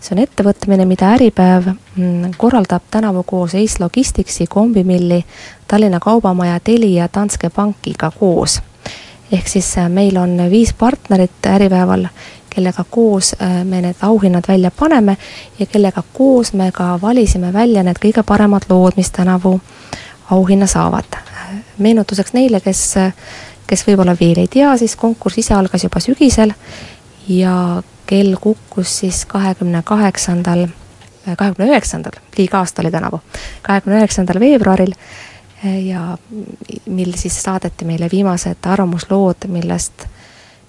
see 0.00 0.14
on 0.16 0.22
ettevõtmine, 0.22 0.84
mida 0.88 1.10
Äripäev 1.14 1.66
mm, 1.96 2.32
korraldab 2.36 2.82
tänavu 2.90 3.22
koos 3.22 3.54
Ace 3.54 3.76
Logisticsi, 3.80 4.46
Kombimilli, 4.46 5.24
Tallinna 5.68 6.00
Kaubamaja, 6.00 6.60
Telia, 6.60 7.08
Danske 7.14 7.50
Bankiga 7.50 8.10
koos. 8.10 8.60
ehk 9.32 9.48
siis 9.48 9.78
äh, 9.78 9.88
meil 9.88 10.16
on 10.16 10.50
viis 10.50 10.74
partnerit 10.74 11.46
Äripäeval, 11.46 12.06
kellega 12.50 12.84
koos 12.90 13.34
äh, 13.42 13.64
me 13.64 13.80
need 13.80 13.96
auhinnad 14.02 14.44
välja 14.48 14.70
paneme 14.70 15.16
ja 15.58 15.66
kellega 15.66 16.02
koos 16.12 16.52
me 16.52 16.72
ka 16.72 16.98
valisime 17.02 17.52
välja 17.52 17.82
need 17.82 17.96
kõige 18.04 18.22
paremad 18.22 18.62
lood, 18.68 18.92
mis 18.96 19.10
tänavu 19.10 19.60
auhinna 20.30 20.66
saavad. 20.66 21.29
Meenutuseks 21.80 22.32
neile, 22.36 22.60
kes 22.64 22.84
kes 23.70 23.86
võib-olla 23.86 24.16
veel 24.18 24.42
ei 24.42 24.50
tea, 24.50 24.72
siis 24.80 24.96
konkurss 24.98 25.38
ise 25.44 25.54
algas 25.54 25.84
juba 25.86 26.02
sügisel 26.02 26.52
ja 27.30 27.54
kell 28.10 28.34
kukkus 28.40 28.96
siis 29.02 29.22
kahekümne 29.30 29.84
kaheksandal, 29.86 30.66
kahekümne 31.28 31.70
üheksandal, 31.70 32.18
liiga 32.38 32.64
aasta 32.64 32.82
oli 32.82 32.90
tänavu, 32.90 33.20
kahekümne 33.62 34.00
üheksandal 34.00 34.40
veebruaril 34.42 34.94
ja 35.86 36.16
mil 36.86 37.12
siis 37.20 37.36
saadeti 37.42 37.86
meile 37.86 38.08
viimased 38.10 38.66
arvamuslood, 38.66 39.46
millest, 39.52 40.06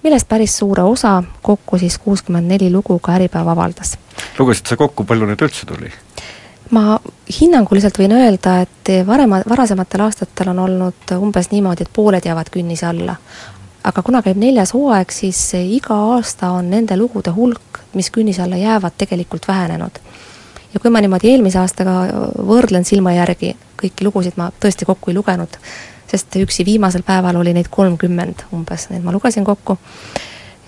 millest 0.04 0.28
päris 0.30 0.54
suure 0.60 0.86
osa, 0.86 1.16
kokku 1.42 1.80
siis 1.82 1.98
kuuskümmend 1.98 2.54
neli 2.54 2.70
lugu 2.70 2.98
ka 3.02 3.16
Äripäev 3.16 3.50
avaldas. 3.50 3.96
lugesid 4.38 4.70
sa 4.70 4.76
kokku, 4.76 5.08
palju 5.08 5.26
neid 5.26 5.42
üldse 5.42 5.66
tuli? 5.66 5.90
Ma 6.72 6.98
hinnanguliselt 7.40 7.98
võin 8.00 8.14
öelda, 8.16 8.60
et 8.64 8.90
varema, 9.06 9.42
varasematel 9.48 10.06
aastatel 10.06 10.52
on 10.52 10.62
olnud 10.64 11.14
umbes 11.18 11.50
niimoodi, 11.52 11.86
et 11.86 11.92
pooled 11.92 12.24
jäävad 12.24 12.50
künnise 12.52 12.86
alla. 12.88 13.16
aga 13.84 14.02
kuna 14.02 14.20
käib 14.22 14.38
neljas 14.38 14.72
hooaeg, 14.76 15.10
siis 15.10 15.38
iga 15.58 15.94
aasta 16.14 16.52
on 16.54 16.68
nende 16.70 16.96
lugude 16.96 17.32
hulk, 17.34 17.80
mis 17.98 18.10
künnise 18.14 18.42
alla 18.42 18.56
jäävad, 18.56 18.92
tegelikult 18.98 19.48
vähenenud. 19.48 19.98
ja 20.74 20.80
kui 20.80 20.90
ma 20.90 21.00
niimoodi 21.00 21.30
eelmise 21.30 21.58
aastaga 21.58 21.96
võrdlen 22.38 22.84
silma 22.84 23.12
järgi, 23.12 23.56
kõiki 23.82 24.04
lugusid 24.04 24.36
ma 24.36 24.50
tõesti 24.60 24.88
kokku 24.88 25.10
ei 25.10 25.16
lugenud, 25.16 25.58
sest 26.08 26.36
üksi 26.36 26.64
viimasel 26.64 27.02
päeval 27.02 27.36
oli 27.36 27.52
neid 27.52 27.68
kolmkümmend 27.70 28.46
umbes, 28.52 28.88
neid 28.90 29.04
ma 29.04 29.12
lugesin 29.12 29.44
kokku, 29.44 29.76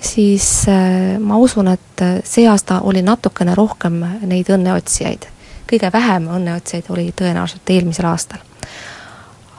siis 0.01 0.69
äh, 0.69 1.17
ma 1.21 1.37
usun, 1.41 1.69
et 1.69 2.09
see 2.25 2.49
aasta 2.49 2.81
oli 2.81 3.03
natukene 3.03 3.55
rohkem 3.55 4.03
neid 4.29 4.53
õnneotsijaid 4.53 5.33
kõige 5.71 5.91
vähem 5.93 6.29
õnneotsijaid 6.37 6.91
oli 6.91 7.13
tõenäoliselt 7.17 7.71
eelmisel 7.71 8.07
aastal. 8.11 8.39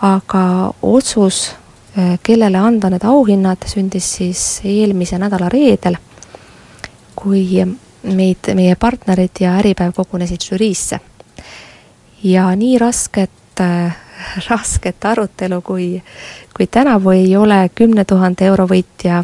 aga 0.02 0.74
otsus, 0.82 1.56
eh, 1.98 2.20
kellele 2.24 2.58
anda 2.58 2.90
need 2.90 3.04
auhinnad, 3.04 3.58
sündis 3.66 4.16
siis 4.18 4.62
eelmise 4.64 5.18
nädala 5.18 5.50
reedel, 5.50 5.98
kui 7.16 7.66
meid, 8.04 8.54
meie 8.54 8.76
partnerid 8.76 9.40
ja 9.40 9.58
Äripäev 9.60 9.94
kogunesid 9.96 10.42
žüriisse. 10.42 11.00
ja 12.24 12.56
nii 12.56 12.78
rasket 12.78 13.60
äh, 13.60 13.96
rasket 14.50 15.06
arutelu, 15.06 15.62
kui, 15.62 16.04
kui 16.58 16.68
tänavu 16.68 17.10
ei 17.10 17.38
ole 17.38 17.70
kümne 17.76 18.06
tuhande 18.06 18.46
euro 18.46 18.68
võitja 18.68 19.24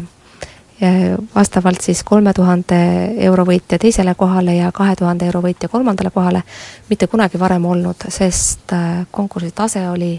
vastavalt 1.34 1.80
siis 1.80 2.02
kolme 2.04 2.32
tuhande 2.32 2.78
euro 3.26 3.44
võitja 3.46 3.78
teisele 3.78 4.14
kohale 4.14 4.56
ja 4.56 4.72
kahe 4.72 4.96
tuhande 4.96 5.26
euro 5.26 5.42
võitja 5.44 5.68
kolmandale 5.68 6.10
kohale, 6.10 6.42
mitte 6.90 7.06
kunagi 7.06 7.38
varem 7.38 7.64
olnud, 7.64 8.08
sest 8.08 8.72
äh, 8.74 9.04
konkursi 9.10 9.52
tase 9.54 9.84
oli, 9.88 10.16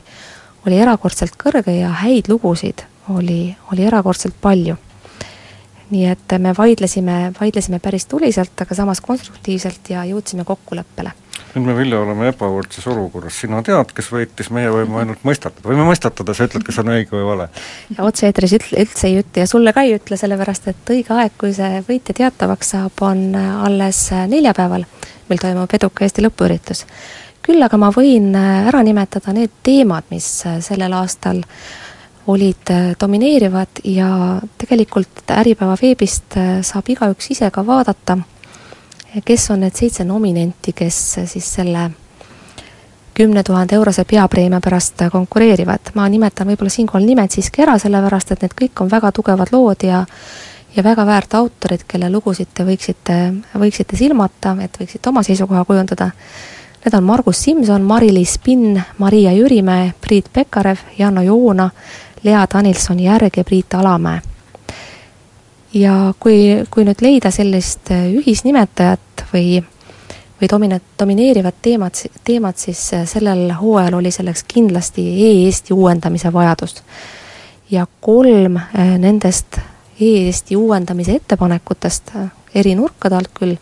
oli 0.67 0.79
erakordselt 0.79 1.35
kõrge 1.39 1.75
ja 1.75 1.89
häid 2.03 2.31
lugusid 2.31 2.85
oli, 3.09 3.55
oli 3.71 3.83
erakordselt 3.83 4.35
palju. 4.41 4.77
nii 5.93 6.05
et 6.09 6.33
me 6.39 6.53
vaidlesime, 6.57 7.33
vaidlesime 7.39 7.79
päris 7.79 8.05
tuliselt, 8.05 8.55
aga 8.61 8.75
samas 8.75 9.01
konstruktiivselt 9.01 9.89
ja 9.89 10.05
jõudsime 10.09 10.43
kokkuleppele 10.43 11.11
nüüd 11.53 11.67
me, 11.67 11.73
Vilja, 11.77 11.99
oleme 12.01 12.29
ebavõrdses 12.31 12.85
olukorras, 12.89 13.35
sina 13.37 13.59
tead, 13.65 13.91
kes 13.93 14.07
võitis, 14.13 14.49
meie 14.53 14.71
võime 14.73 15.03
ainult 15.03 15.25
mõistatada, 15.27 15.65
võime 15.69 15.85
mõistatada, 15.85 16.33
sa 16.33 16.47
ütled, 16.47 16.65
kas 16.65 16.79
on 16.81 16.89
õige 16.95 17.13
või 17.13 17.27
vale. 17.27 17.47
ja 17.93 18.07
otse-eetris 18.07 18.55
ütle, 18.57 18.81
üldse 18.81 19.09
ei 19.09 19.19
ütle 19.21 19.43
ja 19.43 19.49
sulle 19.49 19.73
ka 19.75 19.83
ei 19.85 19.93
ütle, 19.99 20.17
sellepärast 20.17 20.71
et 20.71 20.93
õige 20.95 21.13
aeg, 21.13 21.35
kui 21.37 21.53
see 21.53 21.83
võitja 21.85 22.17
teatavaks 22.23 22.73
saab, 22.73 23.05
on 23.05 23.37
alles 23.37 24.01
neljapäeval, 24.33 24.87
mil 25.29 25.45
toimub 25.45 25.77
eduka 25.77 26.07
Eesti 26.07 26.25
lõpuüritus. 26.25 26.85
küll 27.43 27.61
aga 27.61 27.77
ma 27.77 27.91
võin 27.91 28.33
ära 28.39 28.81
nimetada 28.83 29.33
need 29.35 29.51
teemad, 29.63 30.09
mis 30.09 30.27
sellel 30.63 30.93
aastal 30.95 31.43
olid 32.27 32.69
domineerivad 32.99 33.83
ja 33.83 34.39
tegelikult 34.57 35.27
Äripäeva 35.29 35.75
veebist 35.81 36.37
saab 36.63 36.89
igaüks 36.89 37.33
ise 37.35 37.49
ka 37.51 37.65
vaadata 37.67 38.17
kes 39.25 39.51
on 39.51 39.59
need 39.59 39.75
seitse 39.75 40.03
nominenti, 40.03 40.73
kes 40.73 41.19
siis 41.25 41.53
selle 41.53 41.91
kümne 43.13 43.43
tuhande 43.43 43.75
eurose 43.75 44.05
peapreemia 44.05 44.59
pärast 44.63 45.03
konkureerivad. 45.11 45.93
ma 45.93 46.09
nimetan 46.09 46.47
võib-olla 46.47 46.69
siinkohal 46.69 47.05
nimed 47.05 47.31
siiski 47.31 47.61
ära, 47.61 47.77
sellepärast 47.77 48.31
et 48.31 48.41
need 48.41 48.55
kõik 48.61 48.81
on 48.81 48.89
väga 48.91 49.11
tugevad 49.11 49.51
lood 49.51 49.83
ja 49.83 50.05
ja 50.75 50.83
väga 50.83 51.05
väärt 51.05 51.33
autorid, 51.33 51.83
kelle 51.87 52.09
lugusid 52.09 52.47
te 52.53 52.63
võiksite, 52.65 53.33
võiksite 53.53 53.97
silmata, 53.97 54.55
et 54.61 54.79
võiksite 54.79 55.09
oma 55.09 55.21
seisukoha 55.23 55.65
kujundada. 55.65 56.09
Need 56.85 56.97
on 56.97 57.03
Margus 57.03 57.43
Simson, 57.43 57.81
Mari-Liis 57.81 58.39
Pinn, 58.43 58.81
Maria 58.97 59.31
Jürimäe, 59.31 59.93
Priit 60.01 60.33
Pekarev, 60.33 60.81
Janno 60.97 61.21
Joona, 61.21 61.69
Lea 62.23 62.47
Danilson-Järg 62.53 63.37
ja 63.37 63.43
Priit 63.43 63.73
Alamäe 63.73 64.32
ja 65.73 66.13
kui, 66.19 66.63
kui 66.69 66.85
nüüd 66.85 67.01
leida 67.03 67.31
sellist 67.33 67.91
äh, 67.93 68.05
ühisnimetajat 68.19 69.25
või, 69.33 69.57
või 70.41 70.49
domine-, 70.51 70.81
domineerivat 70.99 71.61
teemat, 71.65 72.03
teemat, 72.23 72.61
siis 72.61 72.81
äh, 72.93 73.07
sellel 73.09 73.49
hooajal 73.59 73.97
oli 73.99 74.11
selleks 74.13 74.45
kindlasti 74.47 75.05
e-Eesti 75.27 75.73
uuendamise 75.73 76.33
vajadus. 76.33 76.83
ja 77.71 77.87
kolm 78.01 78.57
äh, 78.57 78.97
nendest 78.99 79.57
e-Eesti 79.99 80.55
uuendamise 80.55 81.15
ettepanekutest 81.15 82.13
eri 82.55 82.75
nurkade 82.75 83.15
alt 83.15 83.33
küll, 83.33 83.57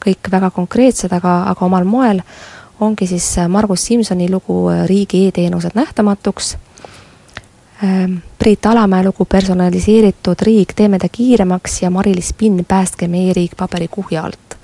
kõik 0.00 0.30
väga 0.32 0.50
konkreetsed, 0.50 1.12
aga, 1.12 1.42
aga 1.50 1.64
omal 1.64 1.84
moel, 1.84 2.22
ongi 2.80 3.06
siis 3.06 3.36
Margus 3.48 3.84
Simsoni 3.84 4.30
lugu 4.30 4.70
Riigi 4.88 5.26
e-teenused 5.26 5.76
nähtamatuks 5.76 6.54
Priit 8.38 8.66
Alamäe 8.66 9.04
lugu 9.04 9.24
Personaliseeritud 9.24 10.42
riik, 10.42 10.72
teeme 10.76 10.98
ta 10.98 11.08
kiiremaks 11.08 11.82
ja 11.82 11.90
Mari-Liis 11.90 12.34
Pinn, 12.36 12.64
Päästke 12.68 13.08
meie 13.08 13.32
riik 13.32 13.56
paberikuhja 13.56 14.22
alt. 14.22 14.56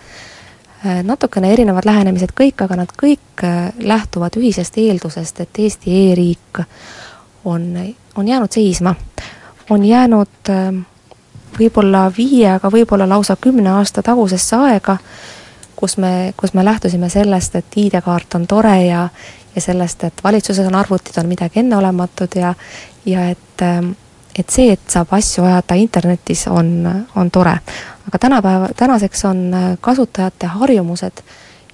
natukene 1.02 1.52
erinevad 1.52 1.88
lähenemised 1.88 2.34
kõik, 2.40 2.60
aga 2.64 2.76
nad 2.76 2.92
kõik 3.02 3.42
lähtuvad 3.78 4.36
ühisest 4.36 4.76
eeldusest, 4.78 5.40
et 5.40 5.58
Eesti 5.58 5.94
e-riik 6.10 6.60
on, 7.44 7.94
on 8.16 8.28
jäänud 8.28 8.52
seisma. 8.52 8.94
on 9.70 9.84
jäänud 9.84 10.52
võib-olla 11.58 12.12
viie, 12.18 12.50
aga 12.50 12.68
võib-olla 12.68 13.08
lausa 13.08 13.36
kümne 13.40 13.70
aasta 13.70 14.02
tagusesse 14.02 14.56
aega, 14.56 14.98
kus 15.76 15.96
me, 15.96 16.34
kus 16.36 16.54
me 16.54 16.64
lähtusime 16.64 17.08
sellest, 17.08 17.56
et 17.56 17.76
ID-kaart 17.76 18.34
on 18.34 18.46
tore 18.46 18.82
ja 18.84 19.08
ja 19.56 19.60
sellest, 19.60 20.04
et 20.04 20.24
valitsuses 20.24 20.66
on 20.66 20.74
arvutid, 20.74 21.16
on 21.16 21.28
midagi 21.28 21.60
enneolematut 21.60 22.34
ja 22.34 22.54
ja 23.06 23.28
et, 23.30 23.62
et 24.38 24.50
see, 24.50 24.72
et 24.72 24.90
saab 24.90 25.12
asju 25.16 25.44
ajada 25.44 25.76
internetis, 25.78 26.46
on, 26.50 27.04
on 27.16 27.30
tore. 27.30 27.58
aga 28.08 28.18
tänapäeva, 28.18 28.68
tänaseks 28.76 29.24
on 29.24 29.50
kasutajate 29.80 30.46
harjumused 30.46 31.22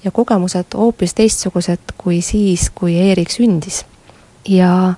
ja 0.05 0.11
kogemused 0.11 0.75
hoopis 0.75 1.15
teistsugused 1.15 1.97
kui 1.99 2.21
siis, 2.23 2.71
kui 2.75 2.97
e-riik 2.99 3.31
sündis. 3.31 3.85
ja, 4.49 4.95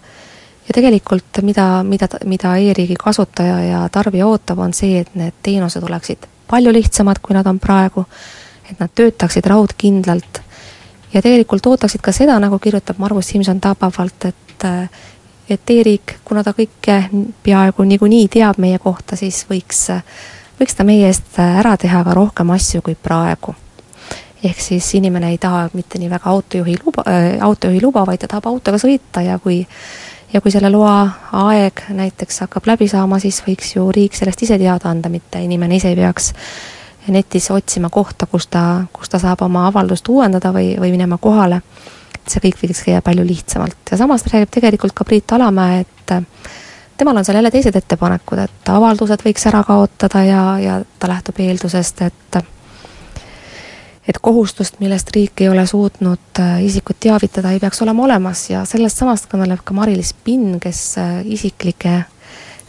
ja 0.68 0.74
tegelikult 0.74 1.42
mida, 1.42 1.82
mida, 1.82 2.08
mida 2.24 2.56
e-riigi 2.56 2.96
kasutaja 2.98 3.60
ja 3.60 3.88
tarbija 3.88 4.26
ootab, 4.26 4.58
on 4.58 4.74
see, 4.74 5.00
et 5.00 5.14
need 5.14 5.34
teenused 5.42 5.82
oleksid 5.82 6.26
palju 6.50 6.72
lihtsamad, 6.72 7.18
kui 7.22 7.34
nad 7.34 7.46
on 7.46 7.58
praegu, 7.60 8.04
et 8.70 8.80
nad 8.80 8.90
töötaksid 8.94 9.46
raudkindlalt 9.46 10.40
ja 11.14 11.22
tegelikult 11.22 11.66
ootaksid 11.66 12.02
ka 12.02 12.12
seda, 12.12 12.38
nagu 12.42 12.58
kirjutab 12.58 12.98
Margus 12.98 13.28
Simson 13.32 13.60
tabavalt, 13.60 14.24
et 14.24 14.66
et 15.50 15.70
e-riik, 15.70 16.18
kuna 16.24 16.44
ta 16.44 16.54
kõike 16.56 17.02
peaaegu 17.42 17.84
niikuinii 17.84 18.28
teab 18.32 18.58
meie 18.62 18.78
kohta, 18.78 19.16
siis 19.16 19.42
võiks, 19.50 19.86
võiks 20.60 20.76
ta 20.76 20.86
meie 20.88 21.06
eest 21.10 21.38
ära 21.38 21.76
teha 21.76 22.04
ka 22.04 22.14
rohkem 22.16 22.50
asju 22.50 22.82
kui 22.82 22.94
praegu. 22.94 23.54
ehk 24.44 24.60
siis 24.60 24.94
inimene 24.94 25.30
ei 25.30 25.38
taha 25.38 25.68
mitte 25.72 25.98
nii 25.98 26.10
väga 26.10 26.30
autojuhi 26.30 26.74
luba 26.84 27.04
äh,, 27.08 27.38
autojuhi 27.40 27.80
luba, 27.82 28.06
vaid 28.06 28.20
ta 28.20 28.28
tahab 28.28 28.46
autoga 28.46 28.78
sõita 28.78 29.22
ja 29.24 29.38
kui 29.38 29.64
ja 30.34 30.40
kui 30.40 30.50
selle 30.50 30.70
loa 30.70 31.08
aeg 31.32 31.84
näiteks 31.94 32.40
hakkab 32.44 32.66
läbi 32.66 32.88
saama, 32.88 33.18
siis 33.22 33.40
võiks 33.46 33.76
ju 33.76 33.86
riik 33.92 34.16
sellest 34.18 34.42
ise 34.42 34.58
teada 34.58 34.90
anda, 34.90 35.08
mitte 35.08 35.40
inimene 35.40 35.76
ise 35.76 35.92
ei 35.92 35.96
peaks 35.96 36.32
netis 37.08 37.50
otsima 37.50 37.90
kohta, 37.90 38.26
kus 38.26 38.46
ta, 38.46 38.84
kus 38.92 39.12
ta 39.12 39.20
saab 39.22 39.44
oma 39.44 39.66
avaldust 39.68 40.08
uuendada 40.08 40.52
või, 40.52 40.74
või 40.80 40.90
minema 40.94 41.18
kohale. 41.20 41.60
See 42.30 42.42
kõik 42.44 42.60
võiks 42.62 42.82
käia 42.86 43.02
palju 43.04 43.24
lihtsamalt. 43.26 43.80
Ja 43.90 43.98
samas 44.00 44.26
räägib 44.30 44.52
tegelikult 44.54 44.94
ka 44.96 45.04
Priit 45.04 45.32
Alamäe, 45.32 45.84
et 45.84 46.14
temal 46.96 47.16
on 47.16 47.24
seal 47.24 47.36
jälle 47.36 47.50
teised 47.50 47.76
ettepanekud, 47.76 48.38
et 48.46 48.72
avaldused 48.72 49.24
võiks 49.26 49.46
ära 49.50 49.62
kaotada 49.66 50.24
ja, 50.24 50.42
ja 50.62 50.80
ta 50.98 51.10
lähtub 51.10 51.40
eeldusest, 51.44 52.02
et 52.02 52.42
et 54.08 54.18
kohustust, 54.20 54.80
millest 54.84 55.08
riik 55.16 55.40
ei 55.40 55.48
ole 55.48 55.62
suutnud 55.66 56.40
äh, 56.40 56.58
isikut 56.64 56.98
teavitada, 57.00 57.54
ei 57.54 57.60
peaks 57.60 57.80
olema 57.82 58.04
olemas. 58.04 58.42
Ja 58.50 58.64
sellest 58.68 59.00
samast 59.00 59.30
kõneleb 59.32 59.62
ka 59.64 59.72
Mari-Liis 59.72 60.12
Pinn, 60.24 60.58
kes 60.60 60.82
äh, 61.00 61.22
isiklike 61.24 62.02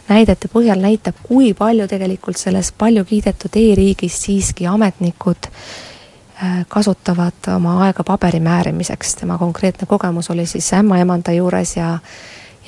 näidete 0.08 0.48
põhjal 0.48 0.80
näitab, 0.80 1.18
kui 1.26 1.52
palju 1.58 1.88
tegelikult 1.90 2.40
selles 2.40 2.72
palju 2.72 3.04
kiidetud 3.04 3.58
e-riigis 3.60 4.16
siiski 4.24 4.64
ametnikud 4.70 5.50
äh, 5.50 5.60
kasutavad 6.68 7.46
oma 7.54 7.78
aega 7.86 8.04
paberi 8.04 8.40
määrimiseks, 8.44 9.14
tema 9.22 9.38
konkreetne 9.38 9.86
kogemus 9.88 10.30
oli 10.30 10.46
siis 10.46 10.72
ämmaemanda 10.76 11.32
juures 11.32 11.76
ja 11.76 11.98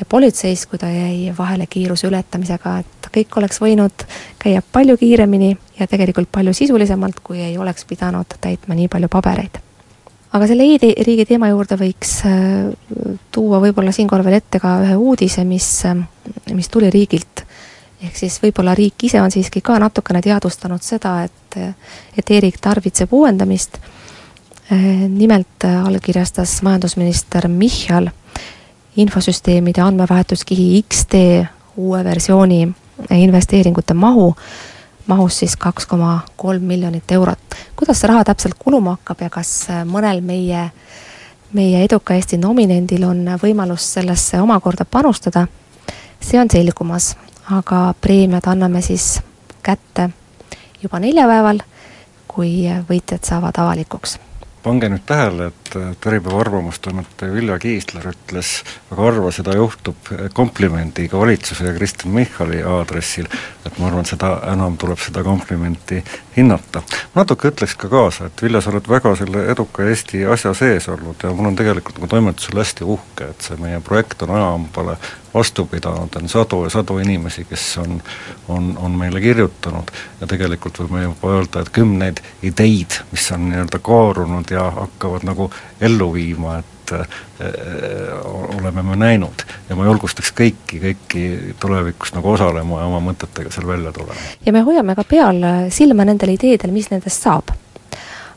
ja 0.00 0.06
politseis, 0.08 0.66
kui 0.66 0.78
ta 0.78 0.86
jäi 0.86 1.34
vahele 1.38 1.66
kiiruse 1.66 2.06
ületamisega, 2.06 2.78
et 2.78 3.08
kõik 3.14 3.38
oleks 3.40 3.60
võinud 3.62 4.04
käia 4.38 4.62
palju 4.72 4.96
kiiremini 4.96 5.56
ja 5.78 5.86
tegelikult 5.90 6.30
palju 6.32 6.54
sisulisemalt, 6.54 7.20
kui 7.24 7.40
ei 7.42 7.58
oleks 7.58 7.84
pidanud 7.88 8.38
täitma 8.40 8.78
nii 8.78 8.88
palju 8.92 9.10
pabereid. 9.10 9.58
Aga 10.32 10.46
selle 10.46 10.66
e-riigi 10.76 11.24
teema 11.26 11.48
juurde 11.48 11.78
võiks 11.80 12.18
äh, 12.28 12.68
tuua 13.32 13.62
võib-olla 13.64 13.94
siinkohal 13.96 14.26
veel 14.26 14.38
ette 14.42 14.60
ka 14.60 14.76
ühe 14.84 14.96
uudise, 15.00 15.44
mis, 15.48 15.68
äh, 15.88 15.96
mis 16.54 16.68
tuli 16.68 16.90
riigilt. 16.92 17.46
Ehk 18.02 18.16
siis 18.16 18.38
võib-olla 18.42 18.74
riik 18.78 19.04
ise 19.08 19.20
on 19.22 19.30
siiski 19.30 19.60
ka 19.64 19.78
natukene 19.78 20.22
teadvustanud 20.22 20.82
seda, 20.82 21.22
et, 21.24 21.58
et 22.18 22.30
e-riik 22.30 22.60
tarvitseb 22.60 23.12
uuendamist. 23.12 23.78
Äh, 24.72 25.04
nimelt 25.08 25.64
allkirjastas 25.64 26.62
majandusminister 26.62 27.48
Michal 27.48 28.10
infosüsteemide 28.96 29.82
andmevahetuskihi 29.82 30.82
X-tee 30.82 31.46
uue 31.76 32.04
versiooni 32.04 32.66
investeeringute 33.10 33.94
mahu 33.94 34.34
mahus 35.08 35.38
siis 35.38 35.56
kaks 35.56 35.86
koma 35.86 36.20
kolm 36.36 36.62
miljonit 36.62 37.12
eurot. 37.12 37.38
kuidas 37.76 38.00
see 38.00 38.08
raha 38.08 38.24
täpselt 38.24 38.54
kuluma 38.58 38.96
hakkab 38.98 39.20
ja 39.24 39.30
kas 39.30 39.52
äh, 39.70 39.84
mõnel 39.88 40.20
meie, 40.20 40.70
meie 41.52 41.84
eduka 41.84 42.14
Eesti 42.14 42.38
nominendil 42.38 43.04
on 43.08 43.24
võimalus 43.42 43.86
sellesse 43.94 44.40
omakorda 44.40 44.84
panustada, 44.84 45.46
see 46.20 46.40
on 46.40 46.50
selgumas, 46.50 47.14
aga 47.50 47.94
preemiad 48.00 48.46
anname 48.46 48.82
siis 48.82 49.20
kätte 49.62 50.10
juba 50.82 51.00
neljapäeval, 51.02 51.60
kui 52.28 52.68
võitjad 52.88 53.24
saavad 53.24 53.56
avalikuks. 53.58 54.18
Pange 54.62 54.88
nüüd 54.92 55.04
tähele, 55.06 55.48
et 55.48 55.57
Äripäeva 55.76 56.40
arvamustoimetaja 56.40 57.32
Vilja 57.32 57.58
Kiisler 57.58 58.06
ütles, 58.12 58.62
väga 58.90 59.02
harva 59.02 59.32
seda 59.34 59.54
juhtub, 59.56 60.10
komplimendiga 60.34 61.18
valitsuse 61.18 61.68
ja 61.68 61.74
Kristen 61.76 62.14
Michali 62.14 62.62
aadressil, 62.62 63.28
et 63.66 63.78
ma 63.78 63.90
arvan, 63.90 64.08
seda 64.08 64.32
enam 64.52 64.78
tuleb 64.80 65.00
seda 65.02 65.24
komplimenti 65.26 66.02
hinnata. 66.36 66.82
natuke 67.14 67.52
ütleks 67.52 67.76
ka 67.76 67.88
kaasa, 67.88 68.26
et 68.26 68.42
Vilja, 68.42 68.60
sa 68.60 68.70
oled 68.72 68.88
väga 68.88 69.14
selle 69.18 69.44
eduka 69.52 69.84
Eesti 69.84 70.24
asja 70.26 70.54
sees 70.54 70.88
olnud 70.88 71.22
ja 71.22 71.32
mul 71.34 71.50
on 71.50 71.56
tegelikult 71.56 71.98
nagu 71.98 72.10
toimetusel 72.10 72.62
hästi 72.62 72.84
uhke, 72.84 73.30
et 73.32 73.48
see 73.48 73.60
meie 73.60 73.80
projekt 73.84 74.22
on 74.22 74.36
ajahambale 74.36 74.96
vastu 75.34 75.66
pidanud, 75.66 76.16
on 76.16 76.28
sadu 76.28 76.64
ja 76.64 76.70
sadu 76.70 76.98
inimesi, 76.98 77.44
kes 77.44 77.78
on, 77.78 78.02
on, 78.48 78.78
on 78.78 78.90
meile 78.90 79.20
kirjutanud 79.20 79.90
ja 80.20 80.26
tegelikult 80.26 80.80
võime 80.80 81.02
juba 81.04 81.34
öelda, 81.36 81.62
et 81.62 81.72
kümneid 81.74 82.22
ideid, 82.42 83.00
mis 83.12 83.28
on 83.34 83.48
nii-öelda 83.50 83.82
kaarunud 83.84 84.50
ja 84.50 84.70
hakkavad 84.80 85.26
nagu 85.28 85.50
ellu 85.80 86.10
viima, 86.14 86.58
et 86.58 86.92
äh, 86.92 87.06
oleme 88.58 88.82
me 88.82 88.96
näinud. 88.96 89.44
Ja 89.68 89.76
ma 89.76 89.86
julgustaks 89.88 90.32
kõiki, 90.36 90.80
kõiki 90.82 91.24
tulevikus 91.60 92.14
nagu 92.16 92.32
osalema 92.32 92.82
ja 92.82 92.90
oma 92.90 93.00
mõtetega 93.10 93.52
seal 93.54 93.68
välja 93.68 93.92
tulema. 93.92 94.20
ja 94.46 94.52
me 94.52 94.64
hoiame 94.66 94.96
ka 94.98 95.04
peal 95.04 95.42
silma 95.74 96.04
nendel 96.08 96.34
ideedel, 96.34 96.74
mis 96.74 96.90
nendest 96.90 97.28
saab. 97.28 97.54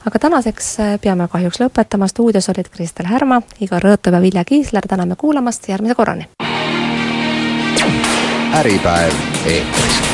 Aga 0.05 0.19
tänaseks 0.19 0.75
peame 1.01 1.27
kahjuks 1.29 1.59
lõpetama, 1.61 2.07
stuudios 2.09 2.49
olid 2.49 2.71
Kristel 2.73 3.05
Härma, 3.05 3.41
Igor 3.61 3.85
Rõõtov 3.85 4.17
ja 4.17 4.21
Vilja 4.21 4.45
Kiisler, 4.45 4.87
täname 4.89 5.15
kuulamast, 5.15 5.69
järgmise 5.69 5.95
korrani! 5.95 6.31
Äripäev 8.51 9.13
eetris 9.45 10.10